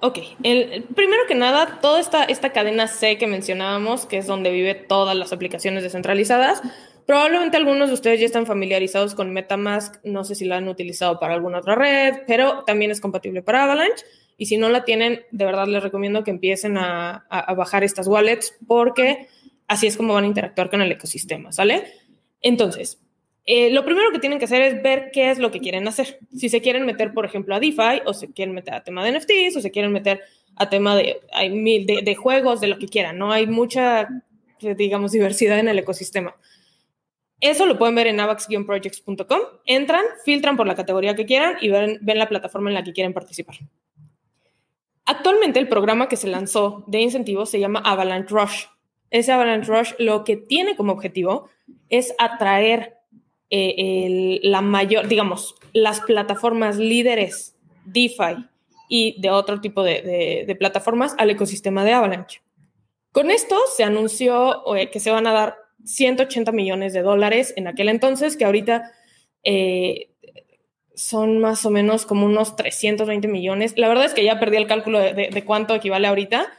[0.00, 4.50] ok, el, primero que nada, toda esta, esta cadena C que mencionábamos, que es donde
[4.50, 6.60] vive todas las aplicaciones descentralizadas,
[7.06, 11.18] probablemente algunos de ustedes ya están familiarizados con Metamask, no sé si la han utilizado
[11.18, 14.04] para alguna otra red, pero también es compatible para Avalanche.
[14.36, 18.08] Y si no la tienen, de verdad les recomiendo que empiecen a, a bajar estas
[18.08, 19.26] wallets porque
[19.70, 21.84] Así es como van a interactuar con el ecosistema, ¿sale?
[22.40, 23.00] Entonces,
[23.44, 26.18] eh, lo primero que tienen que hacer es ver qué es lo que quieren hacer.
[26.36, 29.12] Si se quieren meter, por ejemplo, a DeFi, o se quieren meter a tema de
[29.12, 30.22] NFTs, o se quieren meter
[30.56, 33.30] a tema de, de, de juegos, de lo que quieran, ¿no?
[33.30, 34.08] Hay mucha,
[34.76, 36.34] digamos, diversidad en el ecosistema.
[37.38, 39.40] Eso lo pueden ver en avax-projects.com.
[39.66, 42.92] Entran, filtran por la categoría que quieran y ven, ven la plataforma en la que
[42.92, 43.54] quieren participar.
[45.04, 48.64] Actualmente el programa que se lanzó de incentivos se llama Avalanche Rush
[49.10, 51.48] ese Avalanche Rush lo que tiene como objetivo
[51.88, 52.98] es atraer
[53.50, 58.46] eh, la mayor, digamos, las plataformas líderes DeFi
[58.88, 62.42] y de otro tipo de, plataformas al ecosistema de Avalanche.
[63.12, 67.88] Con esto se anunció que se van a dar 180 millones de dólares en aquel
[67.88, 68.92] entonces, que ahorita
[69.42, 70.10] eh,
[70.94, 73.74] son más o menos como unos 320 millones.
[73.76, 76.52] La verdad es que ya perdí el cálculo de, cuánto equivale ahorita,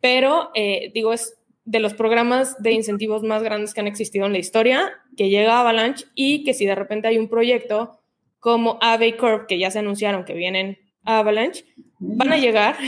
[0.00, 4.32] pero eh, digo, es de los programas de incentivos más grandes que han existido en
[4.32, 7.98] la historia, que llega a Avalanche y que si de repente hay un proyecto
[8.38, 11.64] como Ave Corp, que ya se anunciaron que vienen a Avalanche,
[11.98, 12.76] van a llegar.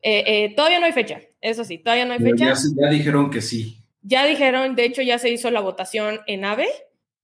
[0.00, 2.54] Eh, eh, todavía no hay fecha, eso sí, todavía no hay fecha.
[2.76, 3.78] Ya, dijeron que sí.
[4.00, 6.68] Ya dijeron, de hecho ya se hizo la votación en Ave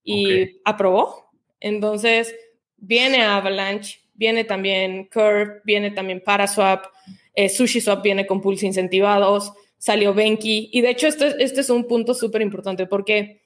[0.03, 1.31] y aprobó.
[1.61, 2.35] Entonces,
[2.77, 6.87] viene Avalanche, viene también Curve, viene también Paraswap,
[7.33, 9.53] eh, SushiSwap viene con pools incentivados
[9.85, 10.71] salió Benki.
[10.73, 13.43] Y de hecho, este, este es un punto súper importante porque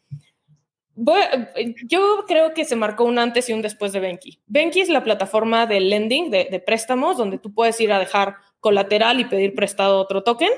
[1.85, 4.41] yo creo que se marcó un antes y un después de Benki.
[4.47, 9.19] Benki es la plataforma de lending, de, préstamos, donde tú puedes ir a dejar colateral
[9.19, 10.51] y pedir prestado otro token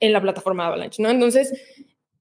[0.00, 1.08] en la plataforma de Avalanche, ¿no?
[1.08, 1.52] Entonces,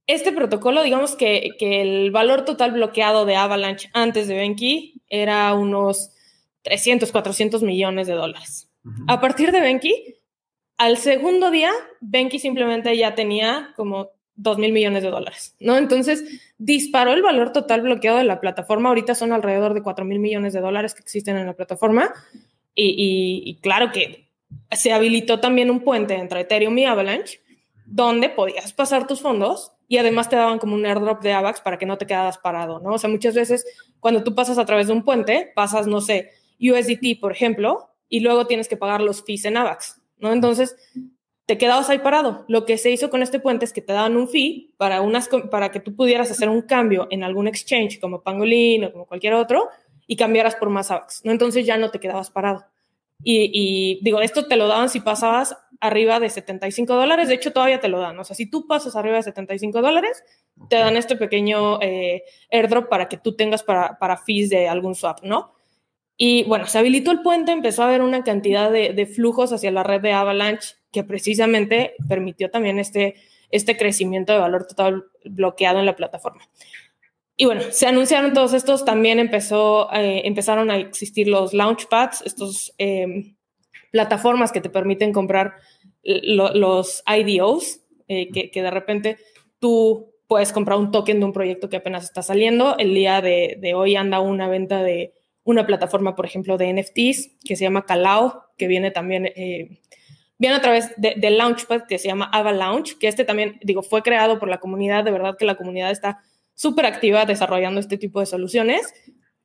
[0.05, 5.55] este protocolo, digamos que, que el valor total bloqueado de Avalanche antes de Benki era
[5.55, 6.11] unos
[6.61, 8.69] 300, 400 millones de dólares.
[9.07, 10.22] A partir de Benki,
[10.77, 15.77] al segundo día, Benki simplemente ya tenía como 2 mil millones de dólares, ¿no?
[15.77, 16.23] Entonces,
[16.57, 18.89] disparó el valor total bloqueado de la plataforma.
[18.89, 22.11] Ahorita son alrededor de 4 mil millones de dólares que existen en la plataforma.
[22.75, 24.29] Y, claro que
[24.71, 27.41] se habilitó también un puente entre Ethereum y Avalanche,
[27.85, 31.77] donde podías pasar tus fondos y además te daban como un airdrop de AVAX para
[31.77, 32.93] que no te quedaras parado, ¿no?
[32.93, 33.65] O sea, muchas veces
[33.99, 38.21] cuando tú pasas a través de un puente, pasas, no sé, USDT, por ejemplo, y
[38.21, 40.31] luego tienes que pagar los fees en AVAX, ¿no?
[40.31, 40.75] Entonces,
[41.45, 42.45] te quedabas ahí parado.
[42.47, 45.29] Lo que se hizo con este puente es que te daban un fee para, unas,
[45.51, 49.33] para que tú pudieras hacer un cambio en algún exchange como Pangolin o como cualquier
[49.33, 49.69] otro
[50.07, 51.31] y cambiaras por más AVAX, ¿no?
[51.31, 52.65] Entonces ya no te quedabas parado.
[53.25, 57.79] Y, digo, esto te lo daban si pasabas arriba de 75 dólares, de hecho todavía
[57.79, 60.23] te lo dan, o sea, si tú pasas arriba de 75 dólares,
[60.69, 64.93] te dan este pequeño eh, airdrop para que tú tengas para, para fees de algún
[64.93, 65.53] swap, ¿no?
[66.17, 69.83] Y bueno, se habilitó el puente, empezó a haber una cantidad de, flujos hacia la
[69.83, 73.15] red de Avalanche que precisamente permitió también este,
[73.49, 76.47] este crecimiento de valor total bloqueado en la plataforma.
[77.35, 82.75] Y bueno, se anunciaron todos estos, también empezó, eh, empezaron a existir los launchpads, estos
[82.77, 83.35] em,
[83.91, 85.55] plataformas que te permiten comprar
[86.03, 89.17] los IDOs, eh, que, que, de repente
[89.57, 92.77] tú puedes comprar un token de un proyecto que apenas está saliendo.
[92.77, 97.37] El día de, de hoy anda una venta de una plataforma, por ejemplo, de NFTs
[97.43, 99.79] que se llama Calao, que viene también, eh,
[100.37, 104.01] viene a través de, de, Launchpad que se llama Avalanche, que este también, digo, fue
[104.01, 106.21] creado por la comunidad, de verdad que la comunidad está
[106.55, 108.93] súper activa desarrollando este tipo de soluciones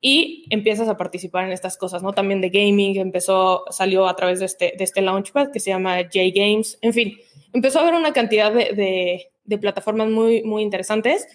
[0.00, 2.12] y empiezas a participar en estas cosas, ¿no?
[2.12, 5.96] También de gaming, empezó, salió a través de este, de este Launchpad que se llama
[6.02, 7.18] J Games, en fin,
[7.52, 11.26] empezó a haber una cantidad de, de, de plataformas muy, muy interesantes.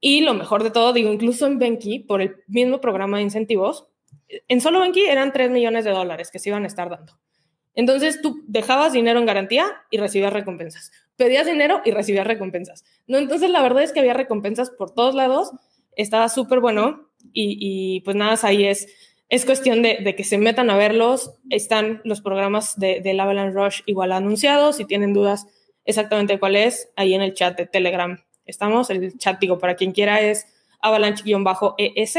[0.00, 3.88] Y lo mejor de todo, digo, incluso en Benki, por el mismo programa de incentivos,
[4.48, 7.18] en solo Banqui eran 3 millones de dólares que se iban a estar dando.
[7.74, 10.92] Entonces tú dejabas dinero en garantía y recibías recompensas.
[11.16, 12.84] Pedías dinero y recibías recompensas.
[13.06, 15.50] No, entonces la verdad es que había recompensas por todos lados.
[15.96, 18.86] Estaba súper bueno y, pues nada, ahí es,
[19.28, 21.34] es cuestión de, que se metan a verlos.
[21.50, 24.76] Están los programas de, de Avalanche Rush igual anunciados.
[24.76, 25.46] Si tienen dudas
[25.84, 28.90] exactamente cuál es, ahí en el chat de Telegram estamos.
[28.90, 30.46] El chat, digo, para quien quiera es
[30.80, 32.18] avalanche-es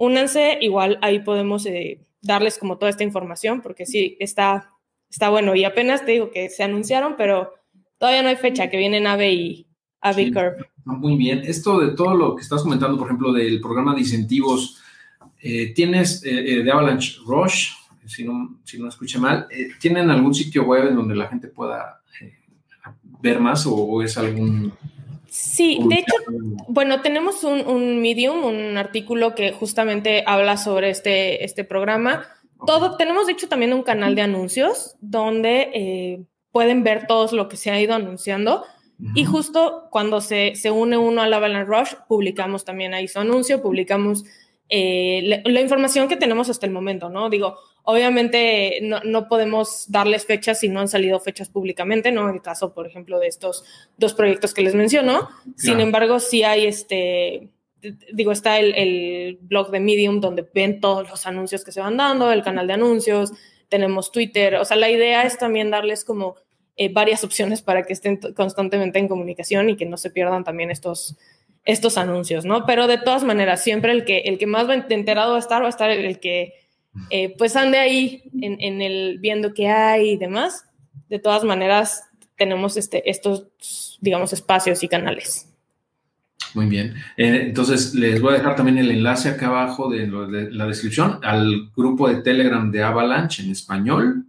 [0.00, 4.72] únanse, igual ahí podemos eh, darles como toda esta información, porque sí, está,
[5.10, 5.54] está bueno.
[5.54, 7.52] Y apenas te digo que se anunciaron, pero
[7.98, 9.66] todavía no hay fecha, que vienen AVE y
[10.00, 10.56] AVE Curve.
[10.86, 11.42] Muy bien.
[11.44, 14.80] Esto de todo lo que estás comentando, por ejemplo, del programa de incentivos,
[15.38, 17.72] eh, tienes eh, de Avalanche Rush,
[18.06, 19.46] si no, si no escuché mal,
[19.78, 22.00] ¿tienen algún sitio web en donde la gente pueda
[23.20, 24.72] ver más o es algún
[25.30, 26.14] Sí, de hecho,
[26.66, 32.26] bueno, tenemos un, Medium, un artículo que justamente habla sobre este, este programa.
[32.66, 37.48] Todo, tenemos de hecho también un canal de anuncios donde eh, pueden ver todo lo
[37.48, 38.64] que se ha ido anunciando.
[39.14, 43.20] Y justo cuando se, se une uno a la Avalanche Rush, publicamos también ahí su
[43.20, 44.24] anuncio, publicamos
[44.68, 47.28] eh, la, información que tenemos hasta el momento, ¿no?
[47.28, 52.28] Digo, Obviamente no, podemos darles fechas si no han salido fechas públicamente, ¿no?
[52.28, 53.64] En el caso, por ejemplo, de estos
[53.96, 55.28] dos proyectos que les menciono.
[55.56, 57.48] Sin embargo, sí hay este,
[58.12, 62.30] digo, está el, blog de Medium donde ven todos los anuncios que se van dando,
[62.32, 63.32] el canal de anuncios,
[63.68, 64.56] tenemos Twitter.
[64.56, 66.36] O sea, la idea es también darles como
[66.76, 70.70] eh, varias opciones para que estén constantemente en comunicación y que no se pierdan también
[70.70, 71.16] estos,
[71.64, 72.66] estos anuncios, ¿no?
[72.66, 75.62] Pero de todas maneras, siempre el que, el que más va enterado va a estar,
[75.62, 76.54] va a estar el que
[77.08, 80.64] eh, pues ande ahí en, el viendo qué hay y demás.
[81.08, 82.04] De todas maneras,
[82.36, 85.46] tenemos este, estos, digamos, espacios y canales.
[86.54, 86.94] Muy bien.
[87.16, 90.08] Eh, entonces, les voy a dejar también el enlace acá abajo de,
[90.50, 94.26] la descripción al grupo de Telegram de Avalanche en español,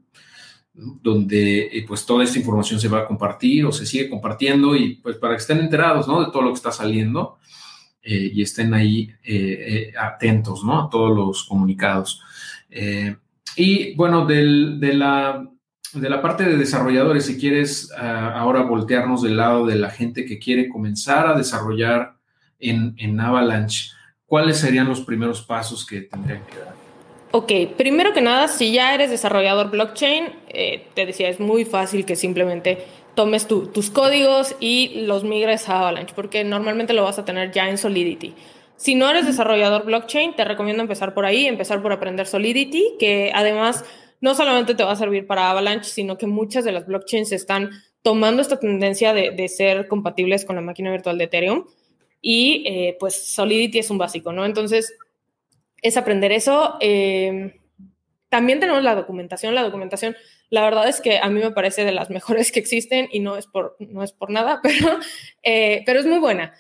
[0.73, 4.95] donde eh, pues toda esta información se va a compartir o se sigue compartiendo y
[4.95, 6.23] pues para que estén enterados, ¿no?
[6.23, 7.37] De todo lo que está saliendo
[8.03, 9.13] y estén ahí
[9.95, 10.87] atentos, ¿no?
[10.87, 12.23] A todos los comunicados.
[12.71, 13.15] Eh,
[13.55, 15.45] y bueno, de, la,
[15.93, 20.25] de la parte de desarrolladores, si quieres ah, ahora voltearnos del lado de la gente
[20.25, 22.15] que quiere comenzar a desarrollar
[22.59, 23.91] en, Avalanche,
[24.25, 26.75] ¿cuáles serían los primeros pasos que tendrían que dar?
[27.31, 32.05] Ok, primero que nada, si ya eres desarrollador blockchain, eh, te decía, es muy fácil
[32.05, 37.25] que simplemente tomes tus códigos y los migres a Avalanche, porque normalmente lo vas a
[37.25, 38.33] tener ya en Solidity.
[38.81, 43.31] Si no eres desarrollador blockchain, te recomiendo empezar por ahí, empezar por aprender Solidity, que
[43.31, 43.85] además
[44.21, 47.69] no solamente te va a servir para Avalanche, sino que muchas de las blockchains están
[48.01, 51.67] tomando esta tendencia de, ser compatibles con la máquina virtual de Ethereum.
[52.21, 54.45] Y eh, pues Solidity es un básico, ¿no?
[54.45, 54.95] Entonces,
[55.83, 56.77] es aprender eso.
[56.79, 57.53] Em,
[58.29, 59.53] también tenemos la documentación.
[59.53, 60.15] La documentación
[60.49, 63.37] La verdad es que a mí me parece de las mejores que existen y no
[63.37, 64.97] es por, no es por nada, pero,
[65.43, 66.55] eh, pero es muy buena.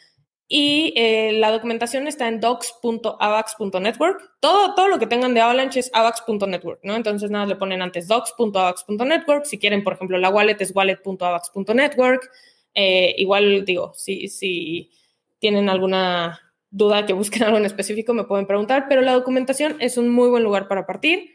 [0.53, 4.33] Y eh, la documentación está en docs.avax.network.
[4.41, 6.97] Todo, todo lo que tengan de Avalanche es avax.network, ¿no?
[6.97, 9.45] Entonces nada, le ponen antes docs.avax.network.
[9.45, 12.29] Si quieren, por ejemplo, la wallet es wallet.avax.network.
[12.73, 14.91] Eh, igual digo, si, si
[15.39, 19.97] tienen alguna duda que busquen algo en específico, me pueden preguntar, pero la documentación es
[19.97, 21.29] un muy buen lugar para partir.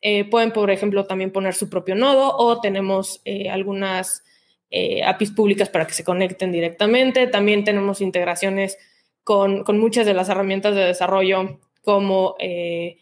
[0.00, 4.24] Eh, pueden, por ejemplo, también poner su propio nodo o tenemos algunas
[4.76, 7.28] eh, APIs públicas para que se conecten directamente.
[7.28, 8.76] También tenemos integraciones
[9.22, 12.98] con, muchas de las herramientas de desarrollo como eh,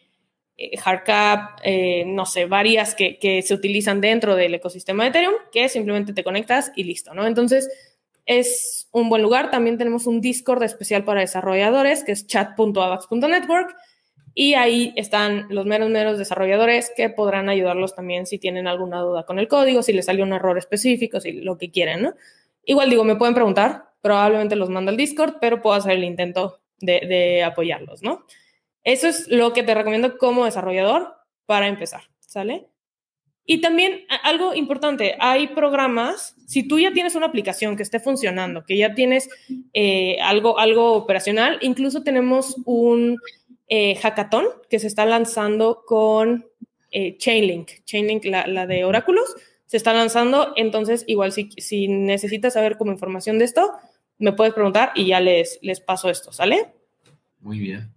[0.59, 1.61] eh Hardcap,
[2.07, 6.25] no sé, varias que, que, se utilizan dentro del ecosistema de Ethereum, que simplemente te
[6.25, 7.27] conectas y listo, ¿no?
[7.27, 7.71] Entonces,
[8.27, 9.51] es un buen lugar.
[9.51, 13.75] También tenemos un Discord especial para desarrolladores, que es chat.avax.network
[14.35, 19.25] y ahí están los meros, meros desarrolladores que podrán ayudarlos también si tienen alguna duda
[19.25, 22.15] con el código, si les salió un error específico, si lo que quieren, ¿no?
[22.65, 26.61] Igual digo, me pueden preguntar, probablemente los mando al Discord, pero puedo hacer el intento
[26.81, 28.25] de, apoyarlos, ¿no?
[28.85, 31.15] Eso es lo que te recomiendo como desarrollador
[31.47, 32.67] para empezar, ¿sale?
[33.45, 38.65] Y también algo importante, hay programas, si tú ya tienes una aplicación que esté funcionando,
[38.65, 39.29] que ya tienes
[39.73, 43.19] eh, algo, algo operacional, incluso tenemos un
[43.75, 46.45] eh, hackathon que se está lanzando con
[46.91, 52.77] eh, Chainlink, Chainlink, la, de oráculos, se está lanzando, entonces igual si, si necesitas saber
[52.77, 53.73] como información de esto,
[54.19, 56.75] me puedes preguntar y ya les, les paso esto, ¿sale?
[57.41, 57.95] Muy bien,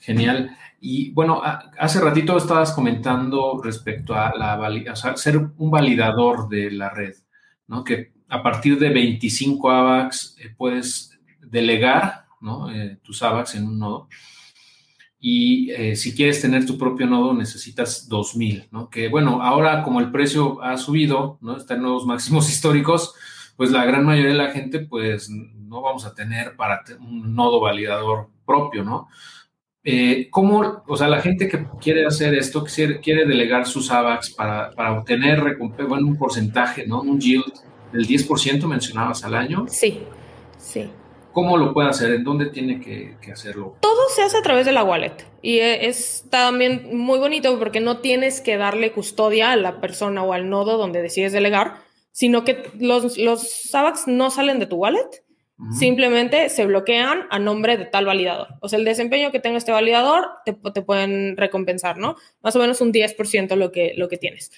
[0.00, 0.56] genial.
[0.80, 1.40] Y bueno,
[1.78, 7.14] hace ratito estabas comentando respecto a la ser un validador de la red,
[7.68, 7.84] ¿no?
[7.84, 12.66] Que a partir de 25 AVAX eh, puedes delegar ¿no?
[13.02, 14.08] tus AVAX en un nodo
[15.24, 18.90] y eh, si quieres tener tu propio nodo necesitas 2000, ¿no?
[18.90, 21.56] Que bueno, ahora como el precio ha subido, ¿no?
[21.56, 23.14] Están nuevos máximos históricos,
[23.56, 27.60] pues la gran mayoría de la gente pues no vamos a tener para un nodo
[27.60, 29.08] validador propio, ¿no?
[29.84, 34.30] Eh, ¿Cómo, o sea, la gente que quiere hacer esto, que quiere delegar sus AVAX
[34.30, 35.56] para, para obtener
[35.88, 37.00] bueno, un porcentaje, ¿no?
[37.00, 37.52] Un yield
[37.92, 39.66] del 10% mencionabas al año?
[39.68, 40.00] Sí,
[40.58, 40.90] sí.
[41.32, 42.12] ¿Cómo lo puede hacer?
[42.12, 43.76] ¿En dónde tiene que, hacerlo?
[44.14, 47.98] Se hace a través de la wallet y e, es también muy bonito porque no
[47.98, 51.76] tienes que darle custodia a la persona o al nodo donde decides delegar,
[52.12, 53.70] sino que los, los
[54.06, 55.24] no salen de tu wallet,
[55.78, 58.48] simplemente se bloquean a nombre de tal validador.
[58.60, 62.16] O sea, el desempeño que tenga este validador te, te pueden recompensar, ¿no?
[62.42, 64.50] Más o menos un 10% lo que, lo que tienes.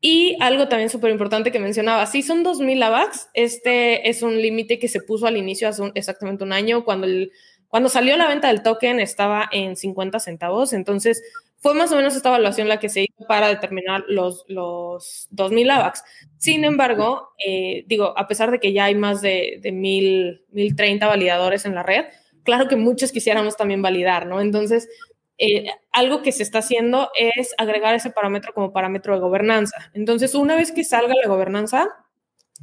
[0.00, 4.78] Y algo también súper importante que mencionaba, si son 2.000 AVAX, este es un límite
[4.78, 7.32] que se puso al inicio hace exactamente un año, cuando, el,
[7.68, 11.22] cuando salió la venta del token estaba en 50 centavos, entonces
[11.60, 15.70] fue más o menos esta evaluación la que se hizo para determinar los, los 2.000
[15.72, 16.04] AVAX.
[16.36, 21.64] Sin embargo, eh, digo, a pesar de que ya hay más de, de 1.030 validadores
[21.64, 22.04] en la red,
[22.44, 24.40] claro que muchos quisiéramos también validar, ¿no?
[24.40, 24.88] Entonces,
[25.36, 29.90] eh, algo que se está haciendo es agregar ese parámetro como parámetro de gobernanza.
[29.94, 31.88] Entonces, una vez que salga la gobernanza,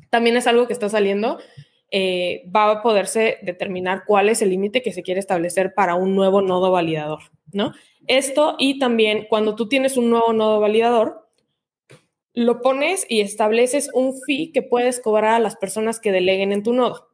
[0.09, 1.39] también es algo que está saliendo,
[1.91, 6.15] eh, va a poderse determinar cuál es el límite que se quiere establecer para un
[6.15, 7.19] nuevo nodo validador,
[7.51, 7.73] ¿no?
[8.07, 11.27] Esto y también cuando tú tienes un nuevo nodo validador,
[12.33, 16.63] lo pones y estableces un fee que puedes cobrar a las personas que deleguen en
[16.63, 17.07] tu nodo,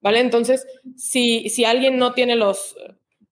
[0.00, 0.20] ¿vale?
[0.20, 2.76] Entonces, si, si alguien no tiene los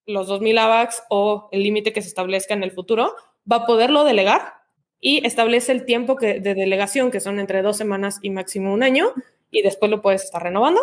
[0.06, 3.14] los 2.000 AVAX o el límite que se establezca en el futuro,
[3.50, 4.54] va a poderlo delegar
[5.00, 8.82] y establece el tiempo que, de delegación, que son entre dos semanas y máximo un
[8.82, 9.12] año,
[9.52, 10.80] y después lo puedes estar renovando.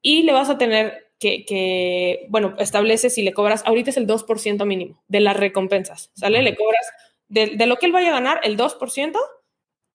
[0.00, 4.64] Y le vas a tener que, bueno, establece si le cobras, ahorita es el 2%
[4.64, 6.40] mínimo de las recompensas, ¿sale?
[6.40, 6.86] Le cobras
[7.28, 9.18] de, de, lo que él vaya a ganar el 2%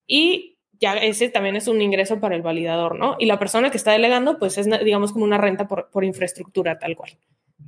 [0.06, 3.16] y ya ese también es un ingreso para el validador, ¿no?
[3.18, 6.78] Y la persona que está delegando, pues es, digamos, como una renta por, por infraestructura
[6.78, 7.18] tal cual.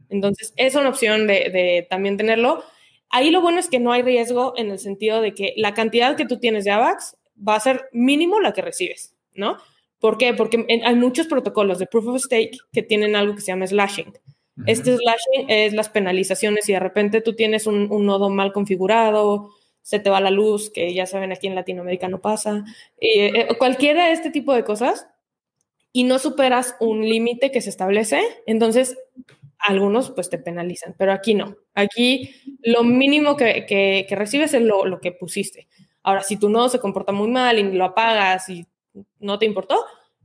[0.10, 2.64] Entonces, es una opción de, también tenerlo.
[3.10, 6.16] Ahí lo bueno es que no hay riesgo en el sentido de que la cantidad
[6.16, 9.58] que tú tienes de AVAX va a ser mínimo la que recibes, ¿no?
[10.06, 10.36] ¿Por qué?
[10.36, 14.14] Porque hay muchos protocolos de proof of stake que tienen algo que se llama slashing.
[14.68, 19.50] Este slashing es las penalizaciones y de repente tú tienes un, nodo mal configurado,
[19.82, 22.64] se te va la luz, que ya saben aquí en Latinoamérica no pasa,
[23.02, 25.08] eh, eh, cualquiera de este tipo de cosas
[25.92, 28.96] y no superas un límite que se establece, entonces
[29.58, 31.56] algunos pues te penalizan, pero aquí no.
[31.74, 32.30] Aquí
[32.62, 35.68] lo mínimo que, que, recibes es lo, lo, que pusiste.
[36.04, 38.68] Ahora, si tu nodo se comporta muy mal y lo apagas y
[39.20, 39.78] no te importó,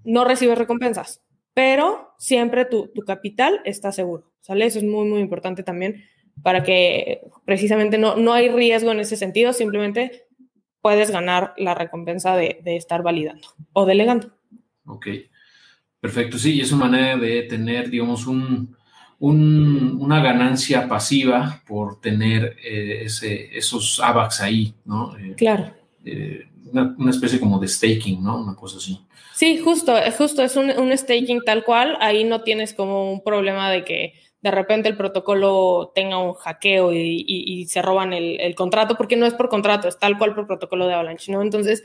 [0.04, 1.22] no recibes recompensas,
[1.54, 4.66] pero siempre tu, tu capital está seguro, ¿sale?
[4.66, 6.04] Eso es muy, muy importante también
[6.42, 10.26] para que precisamente no, no hay riesgo en ese sentido, simplemente
[10.80, 14.32] puedes ganar la recompensa de, estar validando o delegando.
[14.86, 15.06] Ok,
[16.00, 16.38] perfecto.
[16.38, 18.76] Sí, y es una manera de tener, digamos, un,
[19.18, 25.16] una ganancia pasiva por tener eh, ese, esos AVAX ahí, ¿no?
[25.18, 25.74] Eh, claro.
[26.04, 28.40] Eh, una, especie como de staking, ¿no?
[28.40, 29.00] Una cosa así.
[29.34, 31.96] Sí, justo, justo es un, un staking tal cual.
[32.00, 36.92] Ahí no tienes como un problema de que de repente el protocolo tenga un hackeo
[36.92, 40.86] y, se roban el, contrato, porque no es por contrato, es tal cual por protocolo
[40.86, 41.42] de Avalanche, ¿no?
[41.42, 41.82] Entonces,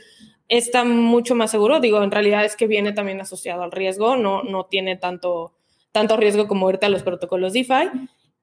[0.48, 1.80] está mucho más seguro.
[1.80, 5.52] Digo, en realidad es que viene también asociado al riesgo, no, no tiene tanto,
[5.92, 7.90] tanto riesgo como irte a los protocolos DeFi.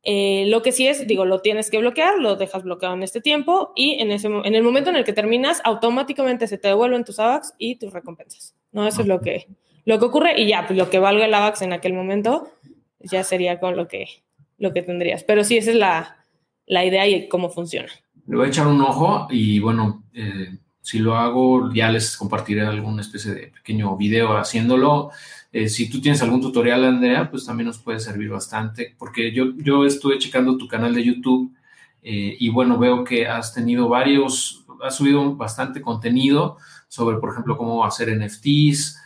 [0.06, 3.22] Eh, lo que sí es, digo, lo tienes que bloquear, lo dejas bloqueado en este
[3.22, 7.06] tiempo y en, ese, en el momento en el que terminas, automáticamente se te devuelven
[7.06, 8.86] tus AVAX y tus recompensas, ¿no?
[8.86, 9.48] Eso es lo que,
[9.86, 12.50] lo que ocurre y ya, pues lo que valga el AVAX en aquel momento,
[13.00, 14.08] ya sería con lo que,
[14.58, 15.24] lo que tendrías.
[15.24, 16.18] Pero sí, esa es la,
[16.66, 17.90] la idea y cómo funciona.
[18.28, 22.62] Le voy a echar un ojo y bueno, eh, si lo hago, ya les compartiré
[22.62, 25.12] alguna especie de pequeño video haciéndolo.
[25.54, 29.54] Eh, si tú tienes algún tutorial, Andrea, pues también nos puede servir bastante, porque yo,
[29.56, 31.54] yo estuve checando tu canal de YouTube
[32.04, 36.58] eh, y bueno, veo que has tenido varios, has subido bastante contenido
[36.90, 39.00] sobre, por ejemplo, cómo hacer NFTs,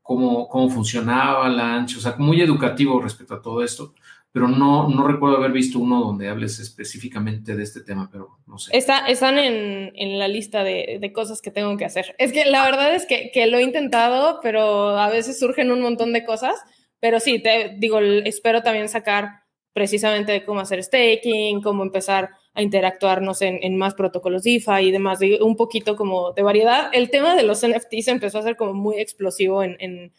[0.00, 3.94] cómo, cómo funcionaba la o sea, muy educativo respecto a todo esto,
[4.34, 8.58] pero no, no recuerdo haber visto uno donde hables específicamente de este tema, pero no
[8.58, 8.76] sé.
[8.76, 12.16] Está, están en, en la lista de, de, cosas que tengo que hacer.
[12.18, 15.80] Es que la verdad es que, que, lo he intentado, pero a veces surgen un
[15.80, 16.56] montón de cosas,
[16.98, 23.22] pero sí, te digo, espero también sacar precisamente cómo hacer staking, cómo empezar a interactuar,
[23.22, 26.90] no sé, en, más protocolos DeFi y demás, un poquito como de variedad.
[26.92, 30.12] El tema de los NFTs empezó a ser como muy explosivo en,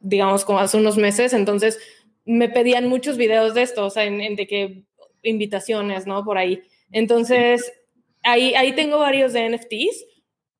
[0.00, 1.78] digamos, como hace unos meses, entonces
[2.26, 4.82] me pedían muchos videos de esto, o sea, en, de que
[5.22, 6.24] invitaciones, ¿no?
[6.24, 6.60] Por ahí.
[6.90, 7.72] Entonces,
[8.22, 10.04] ahí, ahí tengo varios de NFTs,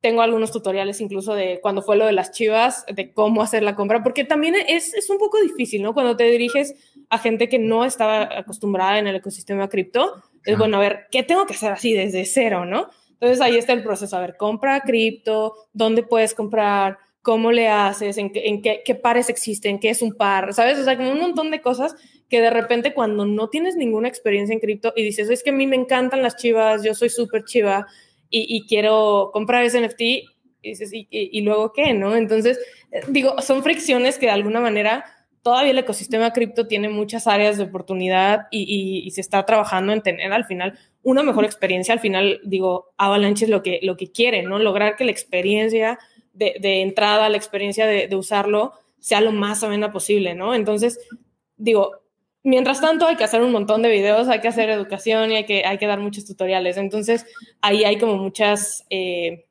[0.00, 3.74] tengo algunos tutoriales incluso de cuando fue lo de las chivas, de cómo hacer la
[3.74, 5.92] compra, porque también es, es un poco difícil, ¿no?
[5.92, 6.74] Cuando te diriges
[7.10, 11.24] a gente que no estaba acostumbrada en el ecosistema cripto, es bueno, a ver, ¿qué
[11.24, 12.88] tengo que hacer así desde cero, no?
[13.14, 18.18] Entonces ahí está el proceso, a ver, compra cripto, dónde puedes comprar, cómo le haces,
[18.18, 20.78] en, qué, en qué, qué, pares existen, qué es un par, ¿sabes?
[20.78, 21.96] O sea, como un montón de cosas
[22.28, 25.52] que de repente cuando no tienes ninguna experiencia en cripto y dices, es que a
[25.52, 27.88] mí me encantan las chivas, yo soy súper chiva
[28.30, 30.24] y, y, quiero comprar ese NFT, y,
[30.62, 32.14] dices, ¿y, y, luego qué, no?
[32.14, 32.60] Entonces,
[32.92, 35.04] eh, digo, son fricciones que de alguna manera
[35.42, 40.32] todavía el ecosistema cripto tiene muchas áreas de oportunidad y, se está trabajando en tener
[40.32, 41.92] al final una mejor experiencia.
[41.92, 44.60] Al final, digo, Avalanche es lo que, lo que quiere, ¿no?
[44.60, 45.98] Lograr que la experiencia
[46.36, 50.54] de, entrada, la experiencia de, usarlo, sea lo más amena posible, ¿no?
[50.54, 50.98] Entonces,
[51.56, 52.02] digo,
[52.42, 55.46] mientras tanto hay que hacer un montón de videos, hay que hacer educación y hay
[55.46, 56.76] que, hay que dar muchos tutoriales.
[56.76, 57.26] Entonces,
[57.60, 59.46] ahí hay como muchas, eh,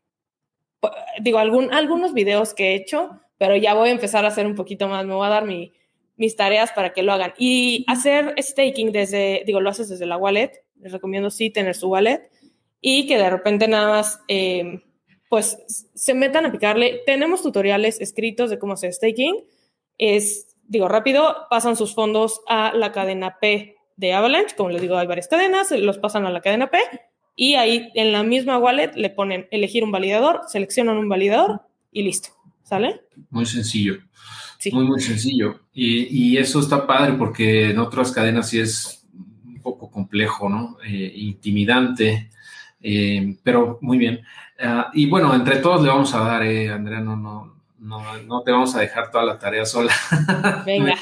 [1.22, 4.56] digo, algún, algunos videos que he hecho, pero ya voy a empezar a hacer un
[4.56, 5.74] poquito más, me voy a dar mi
[6.18, 7.34] mis tareas para que lo hagan.
[7.38, 11.90] Y hacer staking desde, digo, lo haces desde la wallet, les recomiendo sí tener su
[11.90, 12.30] wallet
[12.82, 14.82] y que de repente nada más, em,
[15.36, 17.02] pues, se metan a picarle.
[17.06, 19.36] Tenemos tutoriales escritos de cómo hacer staking.
[19.98, 24.56] Es, digo, rápido, pasan sus fondos a la cadena P de Avalanche.
[24.56, 26.78] Como les digo, hay varias cadenas, los pasan a la cadena P
[27.36, 32.04] y ahí en la misma wallet le ponen elegir un validador, seleccionan un validador y
[32.04, 32.30] listo.
[32.64, 33.02] ¿Sale?
[33.30, 33.98] Muy sencillo.
[34.72, 35.60] Muy, muy sencillo.
[35.74, 40.78] Y, eso está padre porque en otras cadenas sí es un poco complejo, ¿no?
[40.88, 42.30] Eh, intimidante,
[42.80, 44.22] eh, pero muy bien.
[44.60, 48.41] Ah, y bueno, entre todos le vamos a dar, eh, Andrea, no, no, no, no
[48.41, 49.93] te vamos a dejar toda la tarea sola.
[50.66, 50.95] Venga.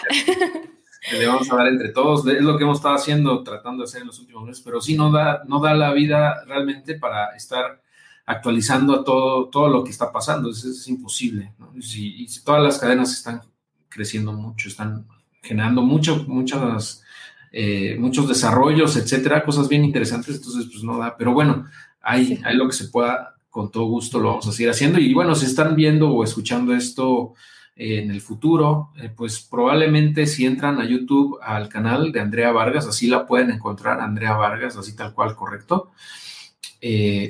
[1.12, 2.26] le vamos a dar entre todos.
[2.28, 4.96] Es lo que hemos estado haciendo, tratando de hacer en los últimos meses, pero sí
[4.96, 7.82] no da, no da la vida realmente para estar
[8.26, 10.50] actualizando a todo, todo lo que está pasando.
[10.50, 11.54] Es, es imposible.
[11.60, 11.74] ¿no?
[11.82, 13.42] Si, si, todas las cadenas están
[13.90, 15.08] creciendo mucho, están
[15.42, 17.04] generando mucho, muchas,
[17.52, 21.66] eh, muchos desarrollos, etcétera, cosas bien interesantes, entonces pues no da, pero bueno,
[22.02, 25.14] hay, hay lo que se pueda, con todo gusto lo vamos a seguir haciendo y
[25.14, 27.36] bueno, si están viendo o escuchando esto
[27.76, 32.52] eh, en el futuro, eh, pues probablemente si entran a YouTube al canal de Andrea
[32.52, 35.92] Vargas, así la pueden encontrar, Andrea Vargas, así tal cual, correcto.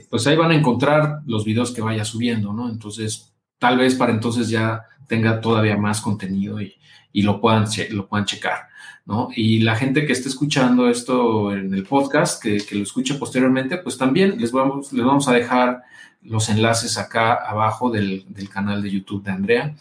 [0.09, 2.69] pues ahí van a encontrar los videos que vaya subiendo, ¿no?
[2.69, 8.26] Entonces, tal vez para entonces ya tenga todavía más contenido y, lo, puedan, lo puedan
[8.26, 8.69] checar.
[9.05, 9.28] ¿no?
[9.36, 13.97] Y la gente que esté escuchando esto en el podcast, que, lo escuche posteriormente, pues
[13.97, 15.84] también les vamos, les vamos a dejar
[16.24, 19.76] los enlaces acá abajo del, canal de YouTube de Andrea,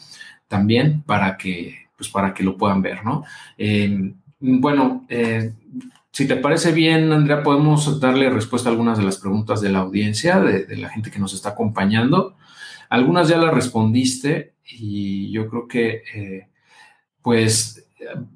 [0.49, 3.25] también para que, pues para que lo puedan ver, ¿no?
[4.45, 5.53] Bueno, eh,
[6.11, 9.79] si te parece bien, Andrea, podemos darle respuesta a algunas de las preguntas de la
[9.79, 12.37] audiencia, de, la gente que nos está acompañando.
[12.91, 16.49] Algunas ya las respondiste y yo creo que, eh,
[17.23, 17.87] pues,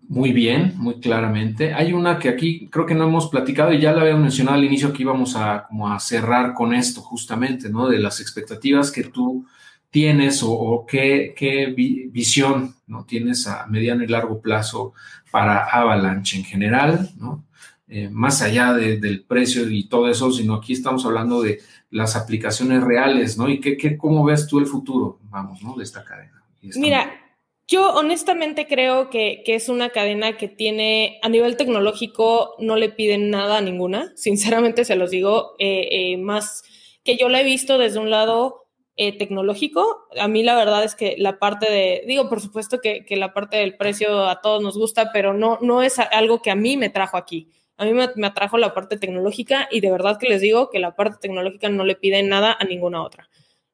[0.08, 1.74] muy bien, muy claramente.
[1.74, 4.64] Hay una que aquí creo que no hemos platicado y ya la habíamos mencionado al
[4.64, 7.88] inicio que íbamos a, cerrar con esto justamente, ¿no?
[7.88, 9.46] De las expectativas que tú
[9.90, 11.74] tienes o, qué,
[12.10, 13.04] visión ¿no?
[13.04, 14.92] tienes a mediano y largo plazo
[15.30, 17.44] para Avalanche en general, ¿no?
[17.88, 21.60] Eh, más allá del precio y todo eso, sino aquí estamos hablando de
[21.90, 23.48] las aplicaciones reales, ¿no?
[23.48, 25.76] Y qué, qué, cómo ves tú el futuro, vamos, ¿no?
[25.76, 26.42] De esta cadena.
[26.74, 27.25] Mira,
[27.68, 33.30] yo honestamente creo que, es una cadena que tiene, a nivel tecnológico, no le piden
[33.30, 36.62] nada a ninguna, sinceramente se los digo, eh, eh, más
[37.02, 40.08] que yo la he visto desde un lado eh, tecnológico.
[40.18, 43.56] A mí la verdad es que la parte de, digo, por supuesto que, la parte
[43.56, 46.88] del precio a todos nos gusta, pero no, no es algo que a mí me
[46.88, 47.50] trajo aquí.
[47.78, 50.78] A mí me, me atrajo la parte tecnológica y de verdad que les digo que
[50.78, 53.28] la parte tecnológica no le pide nada a ninguna otra.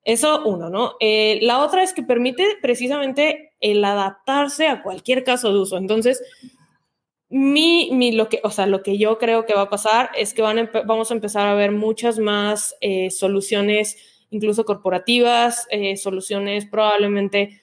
[0.04, 0.94] Eso uno, ¿no?
[0.98, 5.76] Eh, la otra es que permite precisamente el adaptarse a cualquier caso de uso.
[5.76, 6.22] Entonces,
[7.28, 10.34] mi, mi, lo que, o sea, lo que yo creo que va a pasar es
[10.34, 13.96] que van vamos a empezar a ver muchas más eh, soluciones,
[14.30, 17.60] incluso corporativas, eh, soluciones probablemente,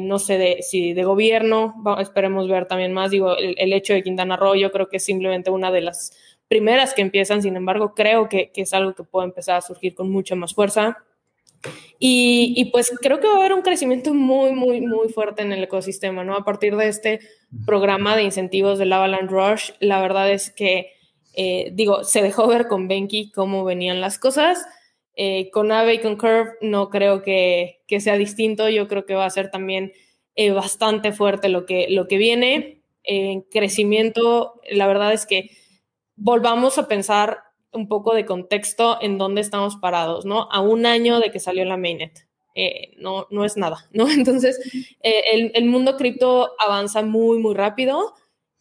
[0.00, 3.10] no sé, de, si de gobierno, esperemos ver también más.
[3.10, 6.12] Digo, el, hecho de Quintana Roo, yo creo que es simplemente una de las
[6.46, 10.10] primeras que empiezan, sin embargo, creo que es algo que puede empezar a surgir con
[10.10, 10.98] mucha más fuerza.
[11.98, 15.64] Y, pues creo que va a haber un crecimiento muy, muy, muy fuerte en el
[15.64, 16.36] ecosistema, ¿no?
[16.36, 17.20] A partir de este
[17.64, 20.92] programa de incentivos del Avalanche Rush, la verdad es que,
[21.34, 24.66] eh, digo, se dejó ver con Benki cómo venían las cosas.
[25.18, 29.14] Eh, con Ave y con Curve no creo que, que, sea distinto, yo creo que
[29.14, 29.92] va a ser también
[30.34, 32.82] eh, bastante fuerte lo que, lo que viene.
[33.02, 35.50] En crecimiento, la verdad es que
[36.16, 40.48] volvamos a pensar un poco de contexto en dónde estamos parados, ¿no?
[40.50, 42.26] A un año de que salió la mainnet.
[42.58, 44.08] Eh, no, no es nada, ¿no?
[44.10, 44.58] Entonces,
[45.02, 48.14] eh, el, mundo cripto avanza muy, muy rápido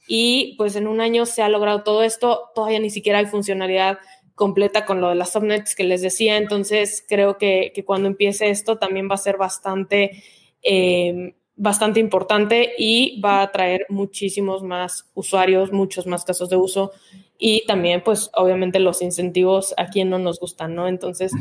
[0.06, 4.00] y pues en un año se ha logrado todo esto, todavía ni siquiera hay funcionalidad
[4.36, 8.78] completa con lo de las subnets que les decía, entonces creo que, cuando empiece esto
[8.78, 10.22] también va a ser bastante,
[10.62, 16.92] eh, bastante importante y va a traer muchísimos más usuarios, muchos más casos de uso
[17.38, 20.88] y también, pues, obviamente los incentivos a quien no nos gustan, ¿no?
[20.88, 21.34] Entonces,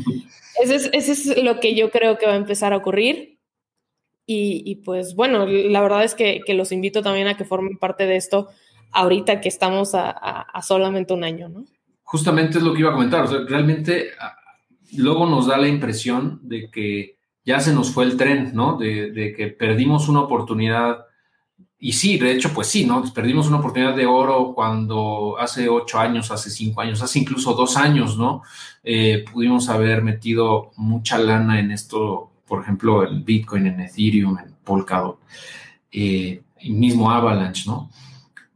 [0.61, 3.39] ese es, es lo que yo creo que va a empezar a ocurrir.
[4.27, 8.15] Y, pues, bueno, la verdad es que, los invito también a que formen parte de
[8.15, 8.49] esto
[8.91, 11.65] ahorita que estamos a, solamente un año, ¿no?
[12.03, 13.25] Justamente es lo que iba a comentar.
[13.25, 14.35] O realmente ah,
[14.97, 18.77] luego nos da la impresión de que ya se nos fue el tren, ¿no?
[18.77, 21.05] De, de que perdimos una oportunidad
[21.85, 23.03] y sí, de hecho, pues sí, ¿no?
[23.13, 27.77] Perdimos una oportunidad de oro cuando hace ocho años, hace cinco años, hace incluso dos
[27.77, 28.41] años, ¿no?
[28.83, 34.55] Eh, pudimos haber metido mucha lana en esto, por ejemplo, en Bitcoin, en Ethereum, en
[34.63, 35.19] Polkadot,
[35.91, 37.91] eh, y mismo Avalanche, ¿no?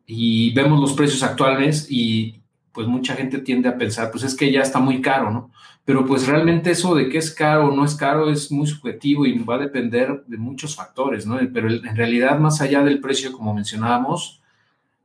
[0.07, 4.51] Y vemos los precios actuales y pues mucha gente tiende a pensar, pues es que
[4.51, 5.51] ya está muy caro, ¿no?
[5.89, 9.25] Pero pues realmente eso de qué es caro o no es caro es muy subjetivo
[9.25, 11.39] y va a depender de muchos factores, ¿no?
[11.51, 14.39] Pero en realidad, más allá del precio, como mencionábamos,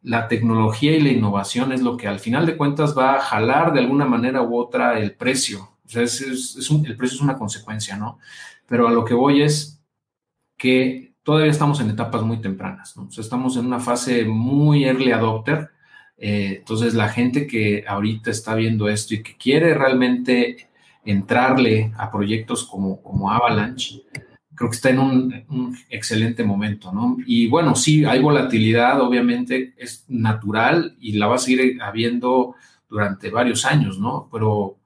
[0.03, 3.73] la tecnología y la innovación es lo que al final de cuentas va a jalar
[3.73, 5.71] de alguna manera u otra el precio.
[5.87, 8.19] O sea, es, el precio es una consecuencia, ¿no?
[8.67, 9.81] Pero a lo que voy es
[10.59, 13.05] que todavía estamos en etapas muy tempranas, ¿no?
[13.05, 15.71] O sea, estamos en una fase muy early adopter.
[16.19, 20.69] Eh, entonces, la gente que ahorita está viendo esto y que quiere realmente
[21.05, 24.03] entrarle a proyectos como, como Avalanche,
[24.55, 27.17] creo que está en un, excelente momento, ¿no?
[27.27, 32.55] Y bueno, sí, hay volatilidad, obviamente es natural y la va a seguir habiendo
[32.89, 34.29] durante varios años, ¿no?
[34.31, 34.79] Pero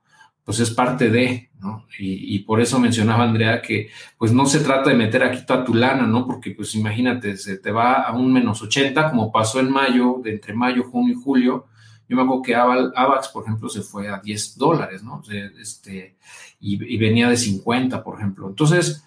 [0.44, 1.84] pues es parte de, ¿no?
[1.98, 5.74] Y, por eso mencionaba Andrea que pues no se trata de meter aquí toda tu
[5.74, 6.26] lana, ¿no?
[6.26, 10.32] Porque pues imagínate, se te va a un menos 80, como pasó en mayo, de
[10.32, 11.66] entre mayo, junio y julio,
[12.09, 15.22] yo me acuerdo que AVAX, por ejemplo, se fue a 10 dólares, ¿no?
[15.61, 16.16] este,
[16.59, 18.48] y, venía de 50, por ejemplo.
[18.48, 19.04] Entonces,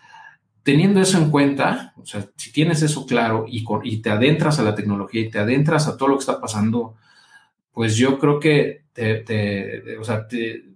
[0.61, 3.63] teniendo eso en cuenta, o sea, si tienes eso claro y,
[4.01, 6.95] te adentras a la tecnología y te adentras a todo lo que está pasando,
[7.73, 10.67] pues yo creo que te, o sea, te,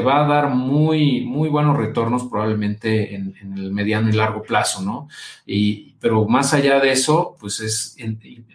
[0.00, 5.08] va a dar muy, muy buenos retornos probablemente en, el mediano y largo plazo, ¿no?
[5.46, 7.96] Y, pero más allá de eso, pues es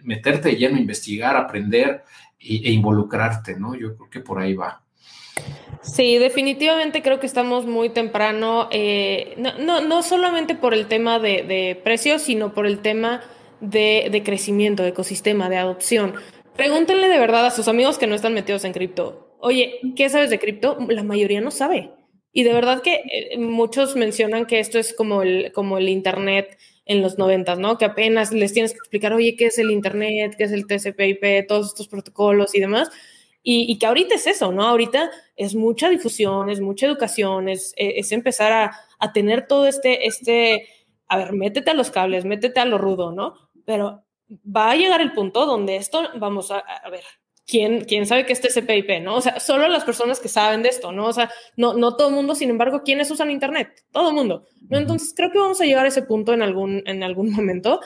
[0.04, 2.04] meterte lleno, investigar, aprender
[2.40, 3.74] e, involucrarte, ¿no?
[3.74, 4.82] Yo creo que por ahí va.
[5.82, 11.80] Sí, definitivamente creo que estamos muy temprano, eh, no, no, solamente por el tema de,
[11.82, 13.22] precios, sino por el tema
[13.60, 16.14] de, crecimiento, de ecosistema, de adopción.
[16.54, 19.36] Pregúntenle de verdad a sus amigos que no están metidos en cripto.
[19.38, 20.76] Oye, ¿qué sabes de cripto?
[20.88, 21.90] La mayoría no sabe.
[22.32, 26.58] Y de verdad que eh, muchos mencionan que esto es como el, como el Internet
[26.86, 27.78] en los noventas, ¿no?
[27.78, 30.34] Que apenas les tienes que explicar, oye, ¿qué es el Internet?
[30.36, 31.46] ¿Qué es el TCP/IP?
[31.46, 32.90] Todos estos protocolos y demás.
[33.42, 34.64] Y, que ahorita es eso, ¿no?
[34.64, 40.06] Ahorita es mucha difusión, es mucha educación, es, es empezar a, a, tener todo este,
[40.06, 40.68] este,
[41.08, 43.34] a ver, métete a los cables, métete a lo rudo, ¿no?
[43.64, 44.04] Pero
[44.44, 47.04] va a llegar el punto donde esto, vamos a, a ver,
[47.50, 49.16] ¿quién, quién sabe este es CPIP, ¿no?
[49.16, 51.06] O sea, solo las personas que saben de esto, ¿no?
[51.06, 53.84] O sea, no, no todo el mundo, sin embargo, ¿quiénes usan Internet?
[53.90, 54.78] Todo el mundo, ¿no?
[54.78, 57.80] Entonces, creo que vamos a llegar a ese punto en algún, en algún momento.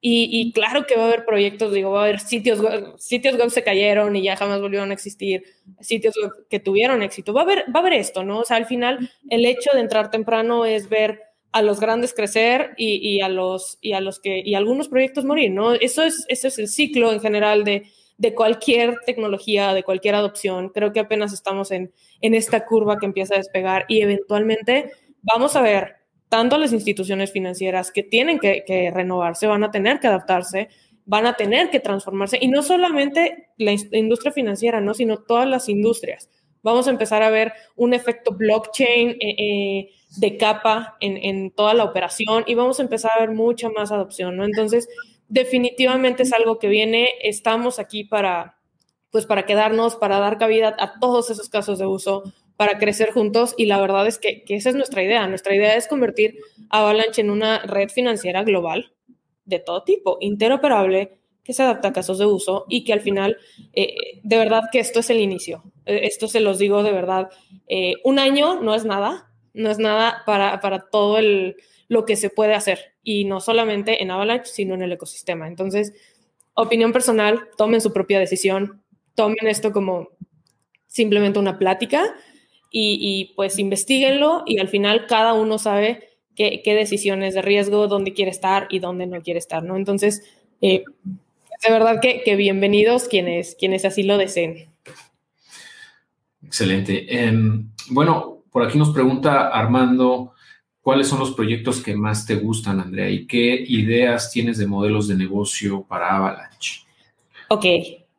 [0.00, 3.36] Y, y, claro que va a haber proyectos, digo, va a haber sitios web, sitios
[3.36, 5.44] web se cayeron y ya jamás volvieron a existir,
[5.78, 7.32] sitios web que tuvieron éxito.
[7.32, 8.40] Va a haber, va a haber esto, ¿no?
[8.40, 11.20] O sea, al final, el hecho de entrar temprano es ver
[11.52, 15.24] a los grandes crecer y, y, a los y a los que y algunos proyectos
[15.24, 15.74] morir, ¿no?
[15.74, 17.84] Eso es eso es el ciclo en general de,
[18.18, 20.68] de cualquier tecnología, de cualquier adopción.
[20.68, 21.92] Creo que apenas estamos en
[22.22, 25.96] en esta curva que empieza a despegar y eventualmente vamos a ver
[26.28, 30.68] tanto las instituciones financieras que tienen que, renovarse, van a tener que adaptarse,
[31.04, 34.94] van a tener que transformarse y no solamente la industria financiera, ¿no?
[34.94, 36.30] Sino todas las industrias.
[36.62, 39.10] Vamos a empezar a ver un efecto blockchain.
[39.10, 43.30] Eh, eh, de capa en, en, toda la operación y vamos a empezar a ver
[43.30, 44.44] mucha más adopción, ¿no?
[44.44, 44.86] Entonces,
[45.32, 48.58] definitivamente es algo que viene, estamos aquí para,
[49.10, 52.22] pues para quedarnos, para dar cabida a todos esos casos de uso,
[52.58, 55.26] para crecer juntos y la verdad es que, que esa es nuestra idea.
[55.26, 56.36] Nuestra idea es convertir
[56.68, 58.92] Avalanche en una red financiera global
[59.46, 63.38] de todo tipo, interoperable, que se adapta a casos de uso y que al final,
[63.72, 65.64] eh, de verdad que esto es el inicio.
[65.86, 67.30] Eh, esto se los digo de verdad.
[67.68, 71.56] Eh, un año no es nada, no es nada para, para todo el,
[71.88, 75.48] lo que se puede hacer y no solamente en Avalanche, sino en el ecosistema.
[75.48, 75.92] Entonces,
[76.54, 78.82] opinión personal, tomen su propia decisión,
[79.14, 80.08] tomen esto como
[80.86, 82.14] simplemente una plática
[82.70, 88.14] y, pues investiguenlo y al final cada uno sabe qué, qué, decisiones de riesgo, dónde
[88.14, 89.76] quiere estar y dónde no quiere estar, ¿no?
[89.76, 90.22] Entonces,
[90.62, 90.84] eh,
[91.66, 94.68] de verdad que, bienvenidos quienes, quienes así lo deseen.
[96.44, 97.06] Excelente.
[97.08, 97.32] Eh,
[97.90, 100.31] bueno, por aquí nos pregunta Armando,
[100.82, 103.08] ¿cuáles son los proyectos que más te gustan, Andrea?
[103.08, 106.82] ¿Y qué ideas tienes de modelos de negocio para Avalanche?
[107.48, 107.64] Ok,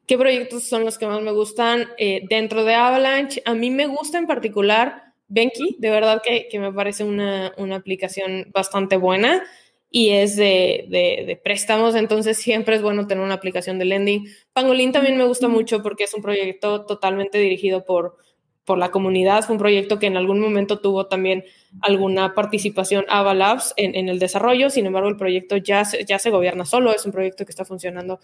[0.08, 3.42] ¿qué proyectos son los que más me gustan eh, dentro de Avalanche?
[3.46, 7.78] A mí me gusta en particular Benki, de verdad que, que me parece una, una,
[7.78, 9.44] aplicación bastante buena
[9.90, 14.28] y es de, de, de, préstamos, entonces siempre es bueno tener una aplicación de lending.
[14.54, 18.18] Pangolin también me gusta mucho porque es un proyecto totalmente dirigido por
[18.66, 19.44] por la comunidad.
[19.44, 21.44] Fue un proyecto que en algún momento tuvo también
[21.82, 24.70] alguna participación Ava Labs en, el desarrollo.
[24.70, 26.94] Sin embargo, el proyecto ya se, ya se gobierna solo.
[26.94, 28.20] Es un proyecto que está funcionando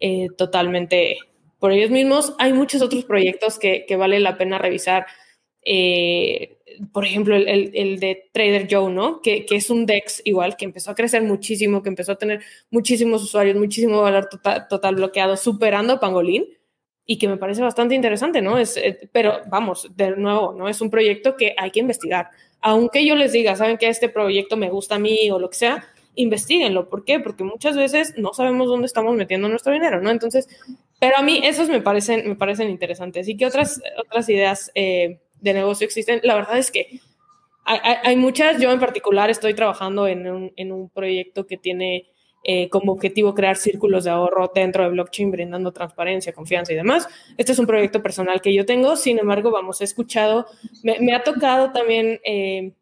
[0.00, 1.18] eh, totalmente
[1.58, 2.34] por ellos mismos.
[2.38, 5.06] Hay muchos otros proyectos que, vale la pena revisar.
[5.64, 6.58] Eh,
[6.92, 9.20] por ejemplo, el, de Trader Joe, ¿no?
[9.22, 13.22] Que, es un DEX igual, que empezó a crecer muchísimo, que empezó a tener muchísimos
[13.22, 16.46] usuarios, muchísimo valor total, total bloqueado, superando a Pangolin
[17.06, 18.58] y que me parece bastante interesante, ¿no?
[18.58, 20.68] Es, eh, pero vamos, de nuevo, ¿no?
[20.68, 22.30] Es un proyecto que hay que investigar.
[22.60, 25.56] Aunque yo les diga, saben que este proyecto me gusta a mí o lo que
[25.56, 26.88] sea, investiguenlo.
[26.88, 27.20] ¿Por qué?
[27.20, 30.10] Porque muchas veces no sabemos dónde estamos metiendo nuestro dinero, ¿no?
[30.10, 30.48] Entonces,
[30.98, 33.28] pero a mí esos me parecen, me parecen interesantes.
[33.28, 36.20] ¿Y qué otras, otras ideas eh, de negocio existen?
[36.22, 37.00] La verdad es que
[37.66, 38.60] hay, muchas.
[38.60, 42.13] Yo en particular estoy trabajando en en un proyecto que tiene
[42.46, 47.08] eh, como objetivo crear círculos de ahorro dentro de blockchain, brindando transparencia, confianza y demás.
[47.38, 50.46] Este es un proyecto personal que yo tengo, sin embargo, vamos, he escuchado,
[50.82, 52.74] me, ha tocado también, eh,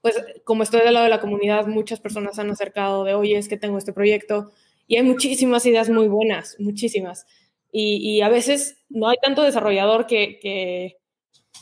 [0.00, 3.48] pues como estoy del lado de la comunidad, muchas personas han acercado de, oye, es
[3.48, 4.50] que tengo este proyecto
[4.86, 7.26] y hay muchísimas ideas muy buenas, muchísimas.
[7.70, 10.96] Y, y a veces no hay tanto desarrollador que, que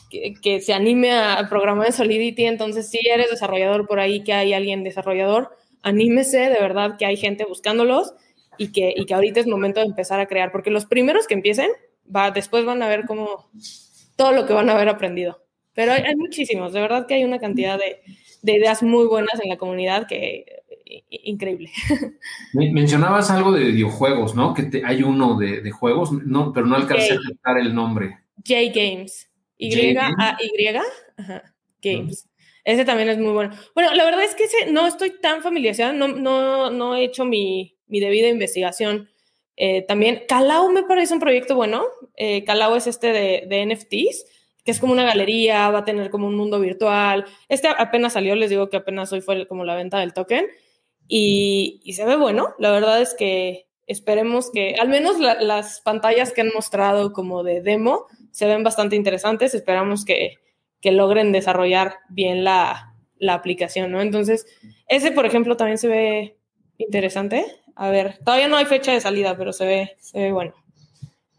[0.09, 4.33] que, que, se anime a programar en Solidity, entonces si eres desarrollador por ahí, que
[4.33, 5.55] hay alguien desarrollador,
[5.85, 8.13] anímese, de verdad que hay gente buscándolos
[8.57, 11.35] y que, y que ahorita es momento de empezar a crear, porque los primeros que
[11.35, 11.69] empiecen,
[12.13, 13.49] va, después van a ver cómo
[14.17, 15.41] todo lo que van a haber aprendido.
[15.73, 18.01] Pero hay, hay muchísimos, de verdad que hay una cantidad de,
[18.41, 20.63] de ideas muy buenas en la comunidad que
[21.09, 21.71] increíble.
[22.53, 24.53] Mencionabas algo de videojuegos, ¿no?
[24.53, 28.19] Que te, hay uno de, de, juegos, no, pero no alcancé a captar el nombre.
[28.37, 29.29] J Games.
[29.57, 30.79] Y-A-Y.
[31.81, 32.27] Games.
[32.65, 33.55] Ese también es muy bueno.
[33.75, 38.27] Bueno, la verdad es que no estoy tan familiarizada, no, he hecho mi, mi debida
[38.27, 39.07] investigación.
[39.55, 41.85] Eh, también Calao me parece un proyecto bueno.
[42.17, 44.25] Eh, Calao es este de, de, NFTs,
[44.65, 47.25] que es como una galería, va a tener como un mundo virtual.
[47.49, 50.47] Este apenas salió, les digo que apenas hoy fue como la venta del token.
[51.07, 56.33] Y, y se ve bueno, la verdad es que esperemos que, al menos las pantallas
[56.33, 60.39] que han mostrado como de demo se ven bastante interesantes, esperamos que,
[60.85, 64.01] que logren desarrollar bien la, la, aplicación, ¿no?
[64.01, 64.45] Entonces,
[64.87, 66.37] ese, por ejemplo, también se ve
[66.77, 67.43] interesante.
[67.75, 70.53] A ver, todavía no hay fecha de salida, pero se ve, se ve bueno.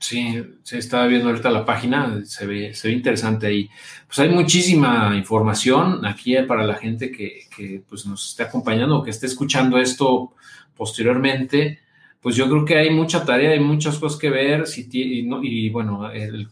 [0.00, 3.70] Sí, se está viendo ahorita la página, se ve, se ve interesante ahí.
[4.08, 9.04] Pues hay muchísima información aquí para la gente que, que pues nos esté acompañando o
[9.04, 10.34] que esté escuchando esto
[10.76, 11.78] posteriormente
[12.20, 15.70] pues yo creo que hay mucha tarea, hay muchas cosas que ver, si y, y,
[15.70, 16.10] bueno,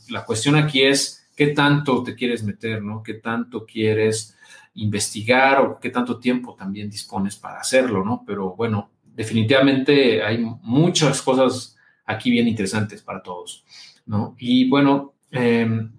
[0.08, 3.02] la cuestión aquí es qué tanto te quieres meter, ¿no?
[3.02, 4.36] ¿Qué tanto quieres
[4.74, 8.24] investigar o qué tanto tiempo también dispones para hacerlo, ¿no?
[8.26, 13.64] Pero bueno, definitivamente hay muchas cosas aquí bien interesantes para todos,
[14.06, 14.34] ¿no?
[14.38, 15.90] Y bueno, em,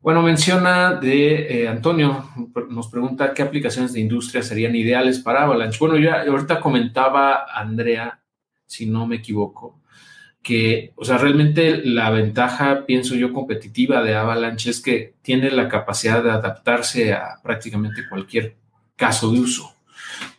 [0.00, 2.30] bueno, menciona de eh, Antonio,
[2.70, 5.78] nos pregunta qué aplicaciones de industria serían ideales para Avalanche.
[5.80, 8.20] Bueno, ya ahorita comentaba Andrea
[8.68, 9.77] si no me equivoco,
[10.42, 15.68] que, o sea, realmente la ventaja, pienso yo, competitiva de Avalanche es que tiene la
[15.68, 18.56] capacidad de adaptarse a prácticamente cualquier
[18.96, 19.74] caso de uso.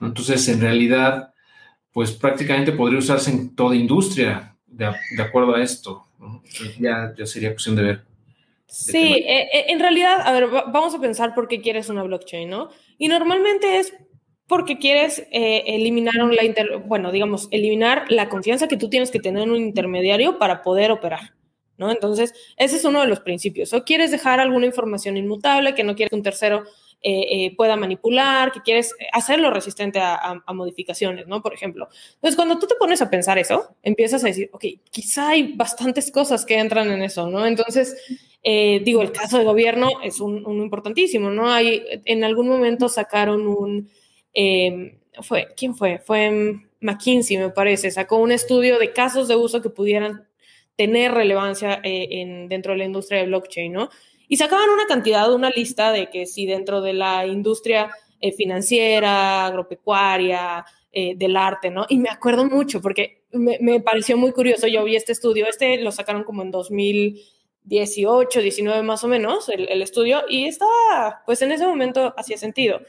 [0.01, 1.33] Entonces, en realidad,
[1.91, 4.85] pues prácticamente podría usarse en toda industria de,
[5.21, 6.05] acuerdo a esto.
[6.79, 8.01] ya, ya sería cuestión de ver.
[8.67, 12.49] sí, eh, eh, en realidad, a ver, vamos a pensar por qué quieres una blockchain,
[12.49, 12.69] ¿no?
[12.97, 13.93] Y normalmente es
[14.49, 19.43] porque quieres eh, eliminar la bueno, digamos, eliminar la confianza que tú tienes que tener
[19.43, 21.35] en un intermediario para poder operar,
[21.77, 21.91] ¿no?
[21.91, 23.71] Entonces, ese es uno de los principios.
[23.73, 26.63] O quieres dejar alguna información inmutable que no quieres que un tercero
[27.03, 31.43] eh, eh, pueda manipular, que quieres hacerlo resistente a, modificaciones, ¿no?
[31.43, 31.87] Por ejemplo.
[32.15, 36.11] Entonces, cuando tú te pones a pensar eso, empiezas a decir, ok, quizá hay bastantes
[36.11, 37.45] cosas que entran en eso, ¿no?
[37.45, 37.95] Entonces,
[38.43, 41.51] digo, el caso de gobierno es un, un importantísimo, ¿no?
[41.51, 43.91] Hay, en algún momento sacaron un
[44.33, 45.99] Em, fue, ¿quién fue?
[45.99, 50.27] Fue McKinsey, me parece, sacó un estudio de casos de uso que pudieran
[50.75, 53.89] tener relevancia eh, en, dentro de la industria de blockchain, ¿no?
[54.27, 57.89] Y sacaban una cantidad, una lista de que si dentro de la industria
[58.21, 61.85] eh, financiera, agropecuaria, eh, del arte, ¿no?
[61.89, 65.91] Y me acuerdo mucho porque me, pareció muy curioso, yo vi este estudio, este lo
[65.91, 71.67] sacaron como en 2018, 19 más o menos, el estudio, y estaba, pues en ese
[71.67, 72.79] momento hacía sentido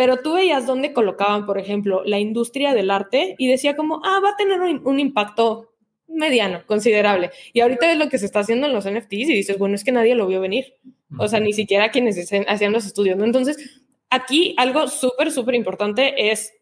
[0.00, 4.18] pero tú veías dónde colocaban, por ejemplo, la industria del arte y decía como, ah,
[4.24, 5.74] va a tener un, impacto
[6.08, 7.30] mediano, considerable.
[7.52, 9.84] Y ahorita es lo que se está haciendo en los NFTs y dices, bueno, es
[9.84, 10.72] que nadie lo vio venir.
[11.18, 12.16] O sea, ni siquiera quienes
[12.48, 13.22] hacían los estudios.
[13.22, 16.54] Entonces, aquí algo súper, súper importante es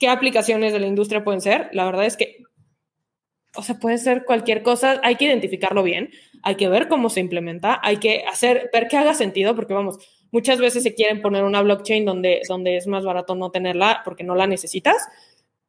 [0.00, 1.68] qué aplicaciones de la industria pueden ser.
[1.72, 2.38] La verdad es que,
[3.54, 6.10] o sea, puede ser cualquier cosa, hay que identificarlo bien,
[6.42, 10.19] hay que ver cómo se implementa, hay que hacer, ver que haga sentido, porque vamos,
[10.32, 14.24] Muchas veces se quieren poner una blockchain donde, donde es más barato no tenerla porque
[14.24, 14.96] no la necesitas,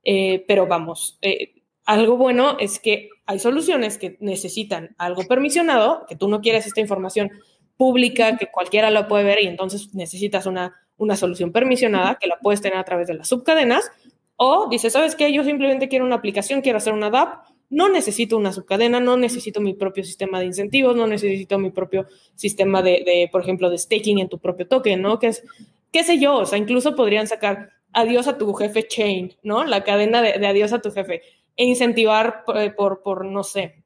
[0.03, 1.53] eh, pero vamos, eh,
[1.86, 6.82] algo bueno es que hay soluciones que necesitan algo permisionado, que tú no quieres esta
[6.82, 7.32] información
[7.78, 12.39] pública, que cualquiera la puede ver y entonces necesitas una, una solución permisionada que la
[12.39, 13.91] puedes tener a través de las subcadenas,
[14.36, 15.32] o dices, ¿sabes qué?
[15.34, 19.61] Yo simplemente quiero una aplicación, quiero hacer una DApp no necesito una subcadena, no necesito
[19.61, 22.05] mi propio sistema de incentivos, no necesito mi propio
[22.36, 25.17] sistema de, por ejemplo, de staking en tu propio token, ¿no?
[25.19, 25.43] Que es,
[25.91, 29.63] qué sé yo, o sea, incluso podrían sacar adiós a tu jefe chain, ¿no?
[29.63, 31.22] La cadena de, adiós a tu jefe
[31.55, 33.84] e incentivar eh, por, por, no sé,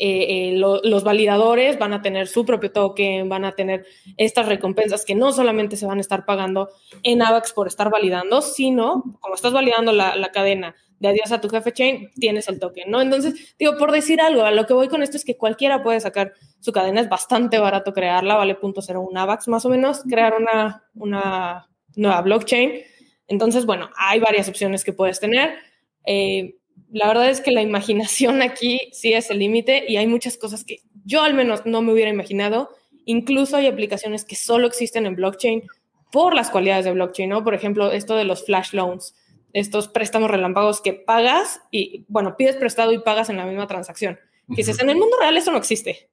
[0.00, 3.86] eh, eh, los validadores van a tener su propio token, van a tener
[4.16, 6.68] estas recompensas que no solamente se van a estar pagando
[7.04, 11.48] en AVAX por estar validando, sino como estás validando la cadena de adiós a tu
[11.48, 13.00] jefe chain, tienes el token, ¿no?
[13.00, 16.00] Entonces, digo, por decir algo, a lo que voy con esto es que cualquiera puede
[16.00, 20.84] sacar su cadena, es bastante barato crearla, vale .01 AVAX más o menos, crear una,
[20.94, 22.82] una nueva blockchain.
[23.26, 25.54] Entonces, bueno, hay varias opciones que puedes tener.
[26.06, 26.56] Eh,
[26.90, 30.64] la verdad es que la imaginación aquí sí es el límite y hay muchas cosas
[30.64, 32.70] que yo al menos no me hubiera imaginado.
[33.04, 35.64] Incluso hay aplicaciones que solo existen en blockchain
[36.10, 37.44] por las cualidades de blockchain, ¿no?
[37.44, 39.14] Por ejemplo, esto de los flash loans
[39.54, 44.18] estos préstamos relámpagos que pagas y, bueno, pides prestado y pagas en la misma transacción.
[44.48, 46.10] Que dices, en el mundo real eso no existe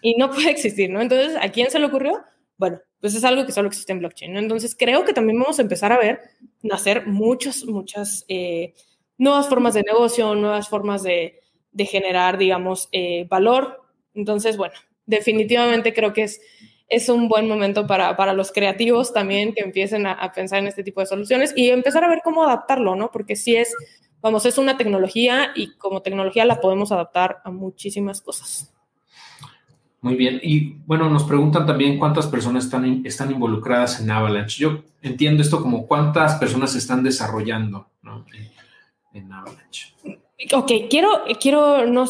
[0.00, 1.02] y no puede existir, ¿no?
[1.02, 2.22] Entonces, ¿a quién se le ocurrió?
[2.56, 4.38] Bueno, pues es algo que solo existe en blockchain, ¿no?
[4.38, 6.20] Entonces, creo que también vamos a empezar a ver
[6.62, 8.74] nacer muchas, muchas eh,
[9.18, 11.40] nuevas formas de negocio, nuevas formas de,
[11.72, 13.82] de generar, digamos, eh, valor.
[14.14, 14.74] Entonces, bueno,
[15.04, 16.40] definitivamente creo que es
[16.94, 20.84] es un buen momento para, para los creativos también que empiecen a, pensar en este
[20.84, 23.10] tipo de soluciones y empezar a ver cómo adaptarlo, ¿no?
[23.10, 23.74] Porque si es,
[24.22, 28.72] vamos, es una tecnología y como tecnología la podemos adaptar a muchísimas cosas.
[30.02, 30.38] Muy bien.
[30.42, 34.62] Y bueno, nos preguntan también cuántas personas están, están involucradas en Avalanche.
[34.62, 38.24] Yo entiendo esto como cuántas personas están desarrollando ¿no?
[39.12, 39.94] en, Avalanche.
[40.52, 41.08] Ok, quiero,
[41.40, 42.04] quiero, no,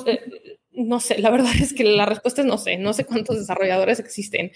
[0.75, 4.01] no sé, la verdad es que la respuesta es no sé, no sé cuántos desarrolladores
[4.01, 4.53] existen.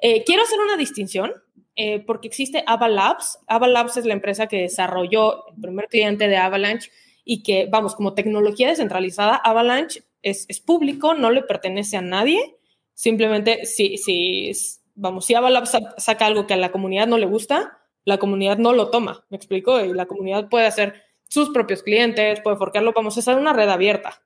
[0.00, 1.32] Eh, quiero hacer una distinción
[1.76, 3.38] eh, porque existe Avalabs.
[3.46, 6.90] Avalabs es la empresa que desarrolló el primer cliente de Avalanche
[7.24, 12.56] y que, vamos, como tecnología descentralizada, Avalanche es, es público, no le pertenece a nadie.
[12.94, 14.50] Simplemente, si, si,
[14.94, 18.72] vamos, si Avalabs saca algo que a la comunidad no le gusta, la comunidad no
[18.72, 19.78] lo toma, ¿me explico?
[19.84, 20.94] Y la comunidad puede hacer
[21.28, 24.22] sus propios clientes, puede forcarlo, vamos hacer una red abierta,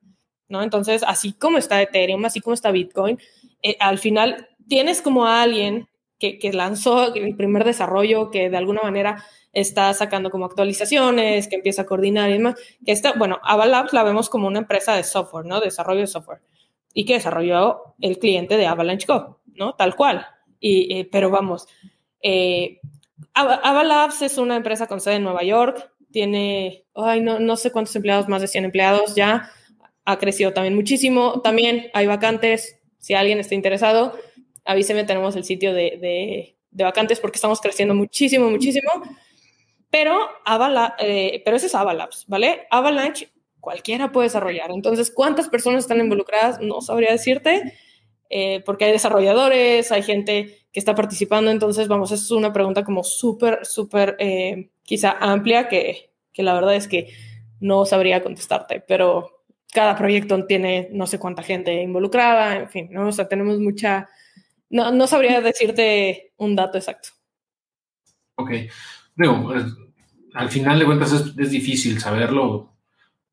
[0.53, 0.61] ¿no?
[0.61, 3.19] Entonces, así como está Ethereum, así como está Bitcoin,
[3.63, 5.89] eh, al final tienes como a alguien
[6.19, 11.81] que, lanzó el primer desarrollo, que de alguna manera está sacando como actualizaciones, que empieza
[11.81, 15.45] a coordinar y demás, que está, bueno, Avalabs la vemos como una empresa de software,
[15.45, 15.59] ¿no?
[15.59, 16.39] Desarrollo de software,
[16.93, 19.73] y que desarrolló el cliente de Avalanche Go, ¿no?
[19.73, 20.25] Tal cual.
[20.61, 21.67] Y, eh, pero vamos,
[22.21, 22.79] eh,
[23.33, 27.95] Avalabs es una empresa con sede en Nueva York, tiene, ay, no, no sé cuántos
[27.97, 29.51] empleados, más de 100 empleados ya,
[30.05, 34.17] ha crecido también muchísimo, también hay vacantes, si alguien está interesado,
[34.65, 38.89] avíseme, tenemos el sitio de, de, vacantes porque estamos creciendo muchísimo, muchísimo,
[39.89, 42.67] pero, Avala, eh, pero ese es Avalabs, ¿vale?
[42.71, 43.29] Avalanche
[43.59, 46.59] cualquiera puede desarrollar, entonces, ¿cuántas personas están involucradas?
[46.59, 47.73] No sabría decirte,
[48.35, 51.51] eh, porque hay desarrolladores, hay gente que está participando.
[51.51, 56.75] Entonces, vamos, es una pregunta como súper, súper eh, quizá amplia que, que, la verdad
[56.75, 57.13] es que
[57.59, 59.32] no sabría contestarte, pero
[59.73, 63.07] cada proyecto tiene no sé cuánta gente involucrada, en fin, ¿no?
[63.07, 64.09] O sea, tenemos mucha...
[64.69, 67.09] No, no sabría decirte un dato exacto.
[68.35, 68.51] Ok.
[69.15, 69.53] Digo,
[70.33, 72.73] al final de cuentas es, es difícil saberlo,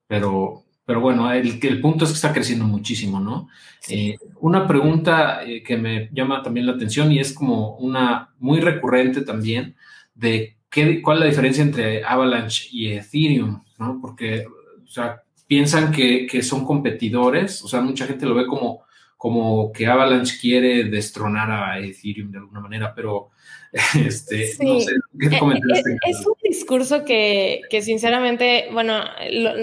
[0.07, 3.49] pero pero bueno, el, el punto es que está creciendo muchísimo, ¿no?
[3.89, 8.59] Eh, una pregunta eh, que me llama también la atención y es como una muy
[8.59, 9.77] recurrente también
[10.17, 14.01] de qué, cuál es la diferencia entre Avalanche y Ethereum, ¿no?
[14.03, 14.45] Porque,
[14.83, 18.85] o sea, piensan que, que son competidores, o sea, mucha gente lo ve como,
[19.17, 23.31] como que Avalanche quiere destronar a Ethereum de alguna manera, pero
[24.07, 25.41] Este, no sé, ¿qué eh,
[25.75, 29.01] este es, un discurso que, que sinceramente, bueno,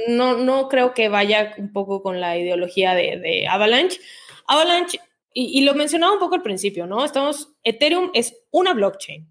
[0.09, 3.97] no, no, creo que vaya un poco con la ideología de, de Avalanche.
[4.45, 4.99] Avalanche,
[5.33, 7.05] y, y, lo mencionaba un poco al principio, ¿no?
[7.05, 9.29] Estamos, Ethereum es una blockchain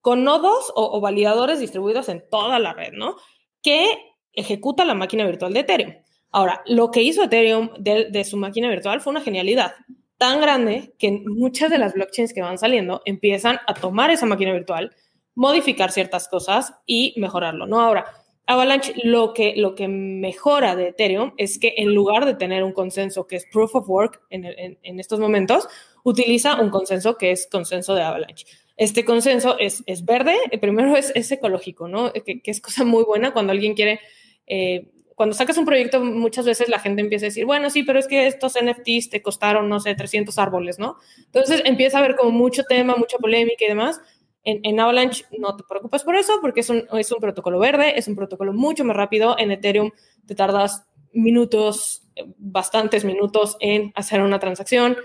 [0.00, 3.14] con nodos o, o validadores distribuidos en toda la red, ¿no?
[3.62, 3.86] Que
[4.32, 5.94] ejecuta la máquina virtual de Ethereum.
[6.30, 9.74] Ahora, lo que hizo Ethereum de, su máquina virtual fue una genialidad
[10.16, 14.52] tan grande que muchas de las blockchains que van saliendo empiezan a tomar esa máquina
[14.52, 14.94] virtual,
[15.34, 17.80] modificar ciertas cosas y mejorarlo, ¿no?
[17.80, 18.06] Ahora,
[18.46, 22.72] Avalanche lo que, lo que mejora de Ethereum es que en lugar de tener un
[22.72, 25.68] consenso que es proof of work en, estos momentos,
[26.02, 28.46] utiliza un consenso que es consenso de Avalanche.
[28.76, 32.12] Este consenso es, es verde, primero es, es ecológico, ¿no?
[32.12, 34.00] Que, es cosa muy buena cuando alguien quiere
[34.46, 37.98] eh, cuando sacas un proyecto, muchas veces la gente empieza a decir, bueno, sí, pero
[37.98, 40.96] es que estos NFTs te costaron, no sé, 300 árboles, ¿no?
[41.18, 44.00] Entonces empieza a haber como mucho tema, mucha polémica y demás.
[44.44, 47.96] En, en, Avalanche no te preocupes por eso, porque es un, es un protocolo verde,
[47.96, 49.36] es un protocolo mucho más rápido.
[49.38, 49.92] En Ethereum
[50.26, 54.96] te tardas minutos, bastantes minutos en hacer una transacción.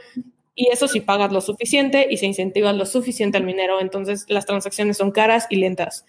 [0.55, 4.47] Y eso si pagas lo suficiente y se incentiva lo suficiente al minero, entonces las
[4.47, 6.05] transacciones son caras y lentas.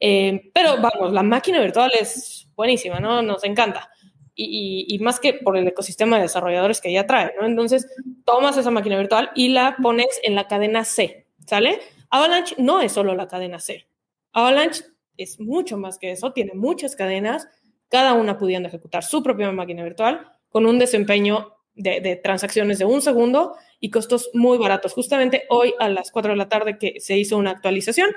[0.00, 3.22] Eh, pero vamos, la máquina virtual es buenísima, ¿no?
[3.22, 3.90] Nos encanta.
[4.34, 7.46] Y, más que por el ecosistema de desarrolladores que ya trae, ¿no?
[7.46, 7.86] Entonces,
[8.24, 11.80] tomas esa máquina virtual y la pones en la cadena C, ¿sale?
[12.08, 13.86] Avalanche no es solo la cadena C.
[14.32, 14.84] Avalanche
[15.18, 17.46] es mucho más que eso, tiene muchas cadenas,
[17.88, 22.86] cada una pudiendo ejecutar su propia máquina virtual con un desempeño de, de, transacciones de
[22.86, 24.94] un segundo y costos muy baratos.
[24.94, 28.10] Justamente hoy a las 4 de la tarde que se hizo una actualización,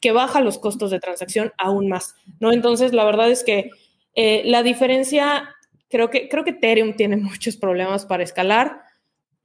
[0.00, 2.52] que baja los costos de transacción aún más, ¿no?
[2.52, 3.70] Entonces, la verdad es que
[4.14, 5.48] eh, la diferencia,
[5.88, 8.82] creo que, creo que Ethereum tiene muchos problemas para escalar,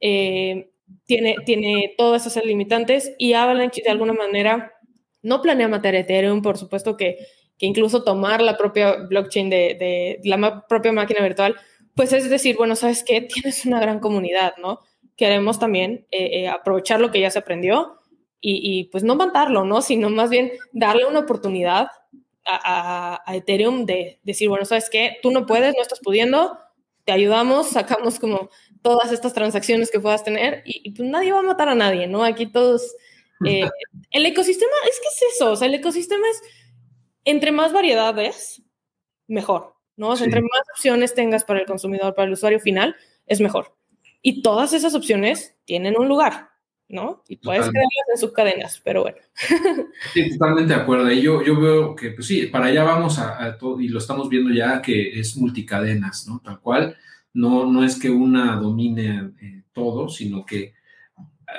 [0.00, 0.70] eh,
[1.04, 4.72] tiene, tiene todas esas limitantes y Avalanche de alguna manera
[5.22, 7.18] no planea matar Ethereum, por supuesto que,
[7.58, 11.56] que incluso tomar la propia blockchain de, la propia máquina virtual,
[11.94, 13.20] pues es decir, bueno, ¿sabes qué?
[13.34, 14.80] Tienes una gran comunidad, ¿no?
[15.16, 17.96] Queremos también eh, aprovechar lo que ya se aprendió
[18.40, 19.82] y, pues no matarlo, ¿no?
[19.82, 21.88] Sino más bien darle una oportunidad
[22.48, 25.18] a, Ethereum de decir, bueno, ¿sabes qué?
[25.22, 26.58] Tú no puedes, no estás pudiendo,
[27.04, 28.50] te ayudamos, sacamos como
[28.82, 32.24] todas estas transacciones que puedas tener y, pues nadie va a matar a nadie, ¿no?
[32.24, 32.94] Aquí todos...
[33.44, 33.68] Eh,
[34.10, 36.42] el ecosistema, es que es eso, o sea, el ecosistema es,
[37.24, 38.62] entre más variedades,
[39.26, 40.10] mejor, ¿no?
[40.10, 42.96] O sea, entre más opciones tengas para el consumidor, para el usuario final,
[43.26, 43.76] es mejor.
[44.22, 46.47] Y todas esas opciones tienen un lugar,
[46.88, 47.22] ¿no?
[47.28, 49.18] Y puedes crearlas en subcadenas, pero bueno.
[50.14, 51.10] Sí, totalmente de acuerdo.
[51.10, 54.28] Y yo, yo veo que, pues sí, para allá vamos a, todo, y lo estamos
[54.28, 56.40] viendo ya que es multicadenas, ¿no?
[56.40, 56.96] Tal cual,
[57.34, 60.74] no, no es que una domine eh, todo, sino que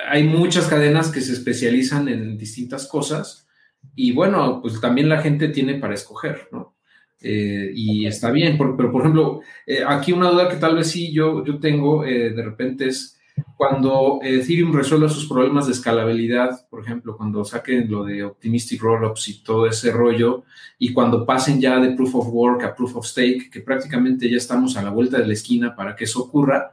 [0.08, 3.46] hay muchas cadenas que se especializan en distintas cosas
[3.94, 6.76] y bueno, pues también la gente tiene para escoger, ¿no?
[7.22, 11.12] Eh, y está bien, pero por ejemplo, eh, aquí una duda que tal vez sí
[11.12, 13.19] yo, yo tengo de repente es
[13.60, 19.28] cuando Ethereum resuelva sus problemas de escalabilidad, por ejemplo, cuando saquen lo de Optimistic Rollups
[19.28, 20.44] y todo ese rollo,
[20.78, 24.38] y cuando pasen ya de Proof of Work a Proof of Stake, que prácticamente ya
[24.38, 26.72] estamos a la vuelta de la esquina para que eso ocurra,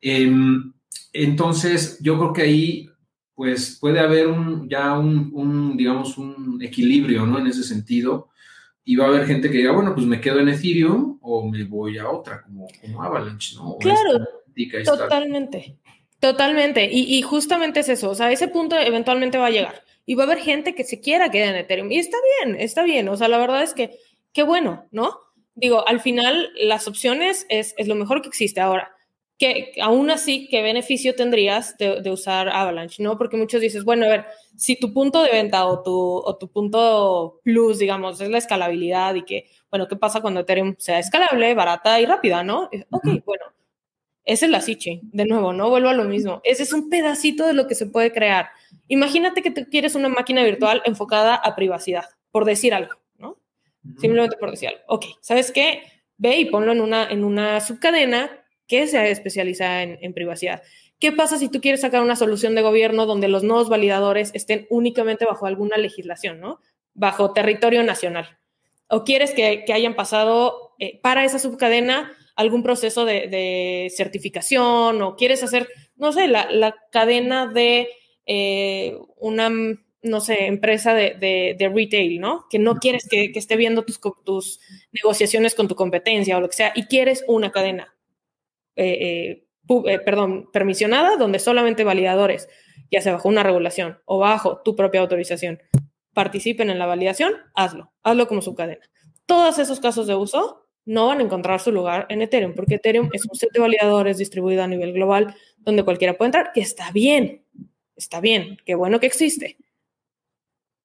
[0.00, 0.72] em,
[1.12, 2.88] entonces yo creo que ahí
[3.34, 7.38] pues puede haber un, ya un, digamos, un equilibrio, ¿no?
[7.38, 8.30] En ese sentido,
[8.82, 11.64] y va a haber gente que diga, bueno, pues me quedo en Ethereum o me
[11.64, 13.76] voy a otra, como, como Avalanche, ¿no?
[13.78, 14.26] claro,
[14.86, 15.76] totalmente.
[16.20, 20.22] Totalmente, y, justamente es eso, o sea, ese punto eventualmente va a llegar y va
[20.22, 23.16] a haber gente que se quiera quedar en Ethereum y está bien, está bien, o
[23.16, 23.98] sea, la verdad es que
[24.32, 25.18] qué bueno, ¿no?
[25.54, 28.90] Digo, al final las opciones es, lo mejor que existe ahora.
[29.38, 33.02] Que aún así, ¿qué beneficio tendrías de, usar Avalanche?
[33.02, 33.16] ¿no?
[33.18, 36.48] Porque muchos dices, bueno, a ver, si tu punto de venta o tu, o tu
[36.48, 41.54] punto plus, digamos, es la escalabilidad y que, bueno, ¿qué pasa cuando Ethereum sea escalable,
[41.54, 42.68] barata y rápida, ¿no?
[42.90, 43.44] Ok, bueno,
[44.24, 46.40] esa es la siche, de nuevo, no vuelvo a lo mismo.
[46.44, 48.48] Ese es un pedacito de lo que se puede crear.
[48.88, 53.38] Imagínate que tú quieres una máquina virtual enfocada a privacidad, por decir algo, ¿no?
[53.98, 54.80] Simplemente por decir algo.
[54.86, 55.82] Ok, ¿sabes qué?
[56.16, 58.30] Ve y ponlo en una, en una subcadena
[58.66, 60.62] que sea especializada en, en privacidad.
[60.98, 64.66] ¿Qué pasa si tú quieres sacar una solución de gobierno donde los nuevos validadores estén
[64.70, 66.60] únicamente bajo alguna legislación, ¿no?
[66.94, 68.38] Bajo territorio nacional.
[68.88, 75.16] O quieres que, que hayan pasado eh, para esa subcadena algún proceso de, certificación o
[75.16, 77.88] quieres hacer, no sé, la, cadena de
[78.26, 79.50] eh, una,
[80.02, 82.46] no sé, empresa de, retail, ¿no?
[82.50, 84.60] Que no quieres que, esté viendo tus, tus,
[84.92, 87.94] negociaciones con tu competencia o lo que sea, y quieres una cadena,
[88.76, 92.48] eh, eh, perdón, permisionada, donde solamente validadores,
[92.90, 95.60] ya sea bajo una regulación o bajo tu propia autorización,
[96.12, 98.88] participen en la validación, hazlo, hazlo como su cadena.
[99.26, 103.08] Todos esos casos de uso no van a encontrar su lugar en Ethereum, porque Ethereum
[103.12, 106.90] es un set de validadores distribuido a nivel global donde cualquiera puede entrar, que está
[106.90, 107.42] bien,
[107.96, 109.56] está bien, qué bueno que existe.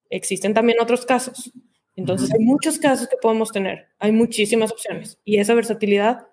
[0.08, 1.52] Existen también otros casos.
[1.96, 6.28] Entonces, hay muchos casos que podemos tener, hay muchísimas opciones y esa versatilidad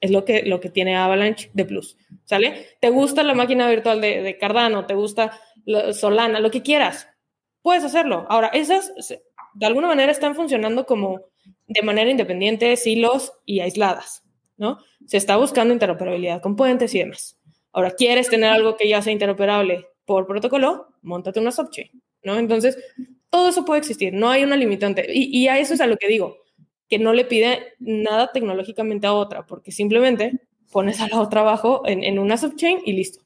[0.00, 2.68] es lo que, lo que tiene Avalanche de plus, ¿sale?
[2.80, 4.86] ¿Te gusta la máquina virtual de, de Cardano?
[4.86, 5.38] ¿Te gusta
[5.92, 6.40] Solana?
[6.40, 7.06] Lo que quieras,
[7.60, 8.26] puedes hacerlo.
[8.30, 8.92] Ahora, esas
[9.54, 11.20] de alguna manera están funcionando como
[11.66, 14.24] de manera independiente, silos y aisladas,
[14.56, 14.78] ¿no?
[15.06, 17.38] Se está buscando interoperabilidad con puentes y demás.
[17.72, 20.88] Ahora, ¿quieres tener algo que ya sea interoperable por protocolo?
[21.02, 21.90] Móntate una subchain,
[22.24, 22.36] ¿no?
[22.36, 22.76] Entonces,
[23.30, 25.06] todo eso puede existir, no hay una limitante.
[25.08, 26.38] Y, a eso es a lo que digo,
[26.88, 30.40] que no le pide nada tecnológicamente a otra, porque simplemente
[30.72, 33.24] pones a la otra abajo en, en una subchain y listo.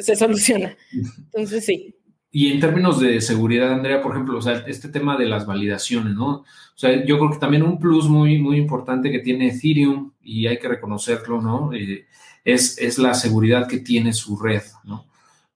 [0.00, 0.76] Se soluciona.
[1.26, 1.94] Entonces, sí.
[2.36, 6.14] Y en términos de seguridad, Andrea, por ejemplo, o sea, este tema de las validaciones,
[6.14, 6.38] ¿no?
[6.38, 10.48] O sea, yo creo que también un plus muy, muy importante que tiene Ethereum, y
[10.48, 11.72] hay que reconocerlo, ¿no?
[11.72, 12.06] Eh,
[12.44, 15.06] es, es, la seguridad que tiene su red, ¿no?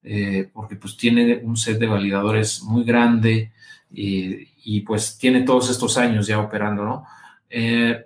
[0.04, 3.50] Eh, porque pues tiene un set de validadores muy grande
[3.90, 7.04] y pues tiene todos estos años ya operando, ¿no?
[7.50, 8.04] Eh,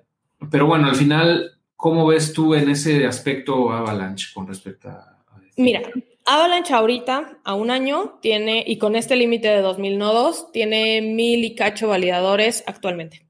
[0.51, 5.19] pero bueno, al final, ¿cómo ves tú en ese aspecto Avalanche con respecto a...
[5.59, 5.83] Mira,
[6.25, 11.45] Avalanche ahorita, a un año, tiene, y con este límite de 2.000 nodos, tiene mil
[11.45, 13.27] y cacho validadores actualmente.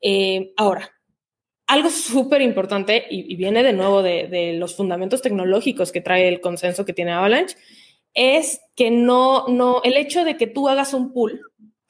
[0.00, 0.92] Eh, ahora,
[1.66, 6.84] algo súper importante, y, viene de nuevo de, los fundamentos tecnológicos que trae el consenso
[6.84, 7.56] que tiene Avalanche,
[8.14, 11.40] es que no, no, el hecho de que tú hagas un pool,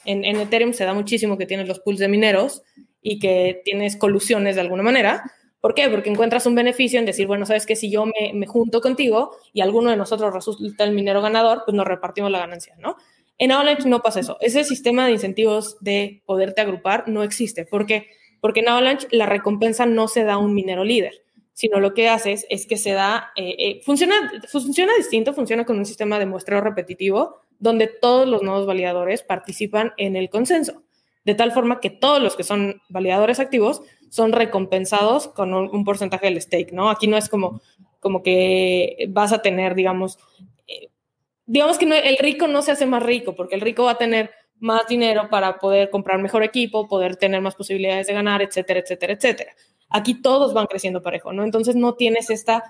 [0.05, 2.63] en, en Ethereum se da muchísimo que tienes los pools de mineros
[3.03, 5.23] y que tienes colusiones de alguna manera,
[5.61, 5.89] ¿Por qué?
[5.91, 9.61] Porque encuentras un beneficio en decir, bueno, sabes que si yo me, junto contigo y
[9.61, 12.97] alguno de nosotros resulta el minero ganador, pues nos repartimos la ganancia, ¿no?
[13.37, 14.37] En Avalanche no pasa eso.
[14.41, 17.65] Ese sistema de incentivos de poderte agrupar no existe.
[17.65, 18.09] ¿Por qué?
[18.41, 22.09] Porque en Avalanche la recompensa no se da a un minero líder, sino lo que
[22.09, 24.15] haces es que se da, eh, eh, funciona,
[24.49, 29.93] funciona distinto, funciona con un sistema de muestreo repetitivo donde todos los nodos validadores participan
[29.99, 30.83] en el consenso,
[31.25, 36.27] de tal forma que todos los que son validadores activos son recompensados con un, porcentaje
[36.27, 36.91] del stake, ¿no?
[36.91, 37.63] Aquí no es como,
[38.01, 40.19] como que vas a tener, digamos,
[40.67, 40.89] eh,
[41.47, 44.31] digamos que el rico no se hace más rico, porque el rico va a tener
[44.59, 49.15] más dinero para poder comprar mejor equipo, poder tener más posibilidades de ganar, etcétera, etcétera,
[49.15, 49.53] etcétera.
[49.89, 51.45] Aquí todos van creciendo parejo, ¿no?
[51.45, 52.65] Entonces no tienes esta,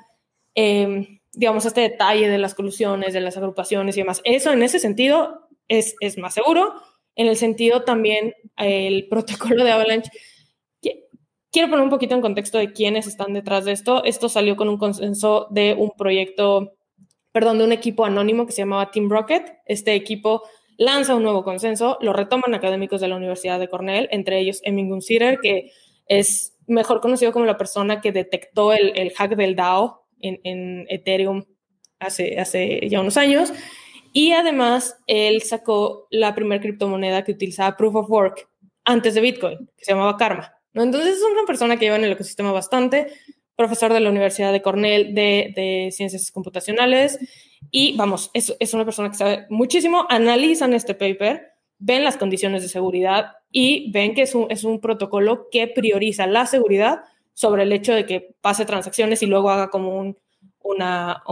[0.54, 4.20] em, digamos, este detalle de las colusiones, de las agrupaciones y demás.
[4.24, 6.74] Eso en ese sentido es, es más seguro.
[7.16, 10.10] En el sentido también, el protocolo de Avalanche
[11.52, 14.04] Quiero poner un poquito en contexto de quiénes están detrás de esto.
[14.04, 16.74] Esto salió con un consenso de un proyecto,
[17.32, 19.58] perdón, de un equipo anónimo que se llamaba Team Rocket.
[19.66, 20.42] Este equipo
[20.76, 24.88] lanza un nuevo consenso, lo retoman académicos de la Universidad de Cornell, entre ellos Emin
[24.88, 25.72] Gunsider, que
[26.06, 31.44] es mejor conocido como la persona que detectó el, hack del DAO en, Ethereum
[31.98, 33.52] hace, hace ya unos años.
[34.12, 38.48] Y además, él sacó la primera criptomoneda que utilizaba Proof of Work
[38.84, 40.59] antes de Bitcoin, que se llamaba Karma.
[40.74, 43.08] Entonces es una persona que lleva en el ecosistema bastante,
[43.56, 47.18] profesor de la Universidad de Cornell de, Ciencias Computacionales
[47.70, 52.62] y vamos, es, es, una persona que sabe muchísimo, analizan este paper, ven las condiciones
[52.62, 57.02] de seguridad y ven que es un, es un protocolo que prioriza la seguridad
[57.34, 60.16] sobre el hecho de que pase transacciones y luego haga como un,
[60.62, 61.22] una,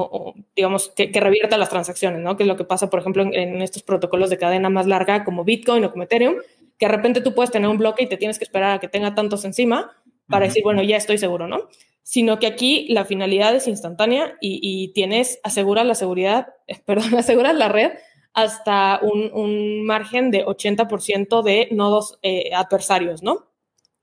[0.57, 2.36] digamos, que, revierta las transacciones, ¿no?
[2.36, 5.24] Que es lo que pasa, por ejemplo, en, en, estos protocolos de cadena más larga
[5.24, 6.36] como Bitcoin o como Ethereum,
[6.79, 8.89] que de repente tú puedes tener un bloque y te tienes que esperar a que
[8.89, 9.93] tenga tantos encima
[10.29, 11.68] para decir, bueno, ya estoy seguro, ¿no?
[12.03, 16.49] Sino que aquí la finalidad es instantánea y, tienes, aseguras la seguridad,
[16.85, 17.93] perdón, aseguras la red
[18.35, 23.51] hasta un, margen de 80% de nodos eh, adversarios, ¿no?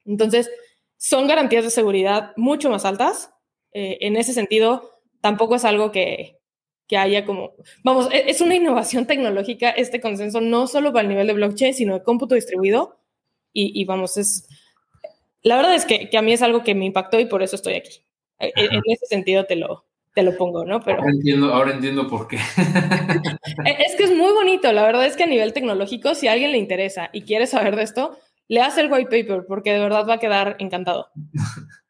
[0.03, 0.49] Entonces,
[0.97, 3.31] son garantías de seguridad mucho más altas.
[3.71, 6.34] Eh, en ese sentido, tampoco es algo que,
[6.87, 11.09] que haya como, vamos, e-, es una innovación tecnológica este consenso, no solo para el
[11.09, 12.99] nivel de blockchain, sino de cómputo distribuido.
[13.57, 14.49] Y, vamos, es,
[15.41, 17.75] la verdad es que, a mí es algo que me impactó y por eso estoy
[17.75, 18.01] aquí.
[18.37, 20.81] E-, e-, en, ese sentido te lo, te lo pongo, ¿no?
[20.81, 22.35] Pero, ahora, entiendo, ahora entiendo por qué.
[23.79, 26.51] es que es muy bonito, la verdad es que a nivel tecnológico, si a alguien
[26.51, 28.17] le interesa y quiere saber de esto,
[28.49, 31.07] le hace el white paper porque de verdad va a quedar encantado.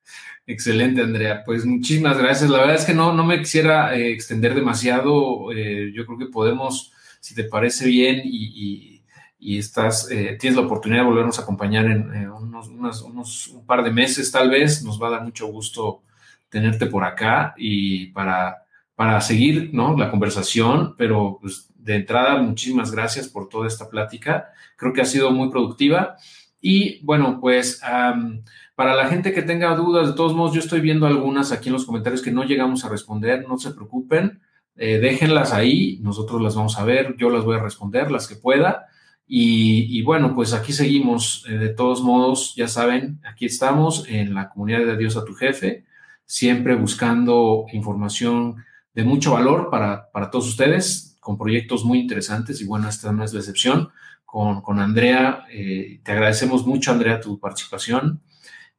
[0.48, 1.43] Excelente, Andrea.
[1.43, 2.50] Pues muchísimas gracias.
[2.50, 5.52] La verdad es que no, no me quisiera eh, extender demasiado.
[5.52, 9.02] Eh, yo creo que podemos, si te parece bien y,
[9.39, 14.32] estás, eh, tienes la oportunidad de volvernos a acompañar en unos, un par de meses,
[14.32, 16.02] tal vez, nos va a dar mucho gusto
[16.50, 18.64] tenerte por acá y para,
[18.96, 19.96] para seguir ¿no?
[19.98, 24.50] la conversación, pero pues, de entrada, muchísimas gracias por toda esta plática.
[24.76, 26.18] Creo que ha sido muy productiva.
[26.60, 27.80] Y bueno, pues
[28.76, 31.74] para la gente que tenga dudas, de todos modos, yo estoy viendo algunas aquí en
[31.74, 34.42] los comentarios que no llegamos a responder, no se preocupen,
[34.76, 38.36] eh, déjenlas ahí, nosotros las vamos a ver, yo las voy a responder, las que
[38.36, 38.88] pueda.
[39.28, 44.50] Y, bueno, pues aquí seguimos, eh, de todos modos, ya saben, aquí estamos en la
[44.50, 45.86] comunidad de Dios a tu jefe,
[46.26, 48.58] siempre buscando información
[48.94, 53.24] de mucho valor para, para todos ustedes, con proyectos muy interesantes y bueno, esta no
[53.24, 53.90] es la excepción.
[54.26, 58.22] Con, con Andrea, eh, te agradecemos mucho, Andrea, tu participación.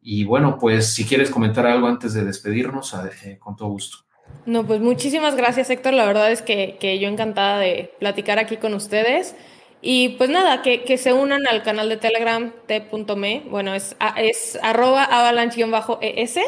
[0.09, 2.95] Y bueno, pues si quieres comentar algo antes de despedirnos,
[3.25, 3.99] eh, con todo gusto.
[4.45, 5.95] No, pues muchísimas gracias, Héctor.
[5.95, 9.35] La verdad es que, que yo encantada de platicar aquí con ustedes.
[9.83, 13.43] Y pues nada, que, que se unan al canal de Telegram t.me.
[13.51, 16.39] Bueno, es, es arroba avalanche-es.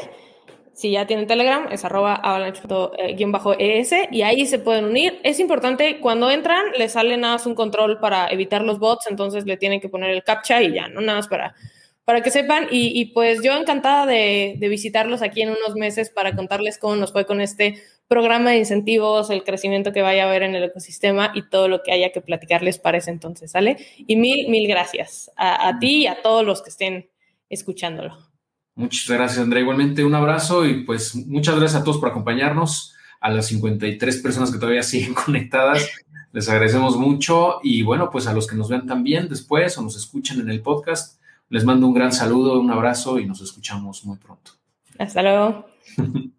[0.73, 3.93] Si ya tienen Telegram, es arroba avalanche-es.
[4.13, 5.19] Y ahí se pueden unir.
[5.25, 9.09] Es importante, cuando entran, les sale nada más un control para evitar los bots.
[9.09, 11.57] Entonces le tienen que poner el captcha y ya, no nada más para
[12.09, 12.69] para que sepan.
[12.71, 17.27] Y, pues yo encantada de, visitarlos aquí en unos meses para contarles cómo nos fue
[17.27, 21.43] con este programa de incentivos, el crecimiento que vaya a haber en el ecosistema y
[21.51, 23.77] todo lo que haya que platicarles para ese entonces, ¿sale?
[23.99, 27.11] Y mil, mil gracias a, ti y a todos los que estén
[27.51, 28.17] escuchándolo.
[28.75, 29.61] Muchas gracias, Andrea.
[29.61, 34.51] Igualmente, un abrazo y pues muchas gracias a todos por acompañarnos, a las 53 personas
[34.51, 35.87] que todavía siguen conectadas.
[36.33, 39.95] Les agradecemos mucho y bueno, pues a los que nos vean también después o nos
[39.95, 41.18] escuchan en el podcast,
[41.51, 44.53] les mando un gran saludo, un abrazo y nos escuchamos muy pronto.
[44.99, 45.67] Hasta luego.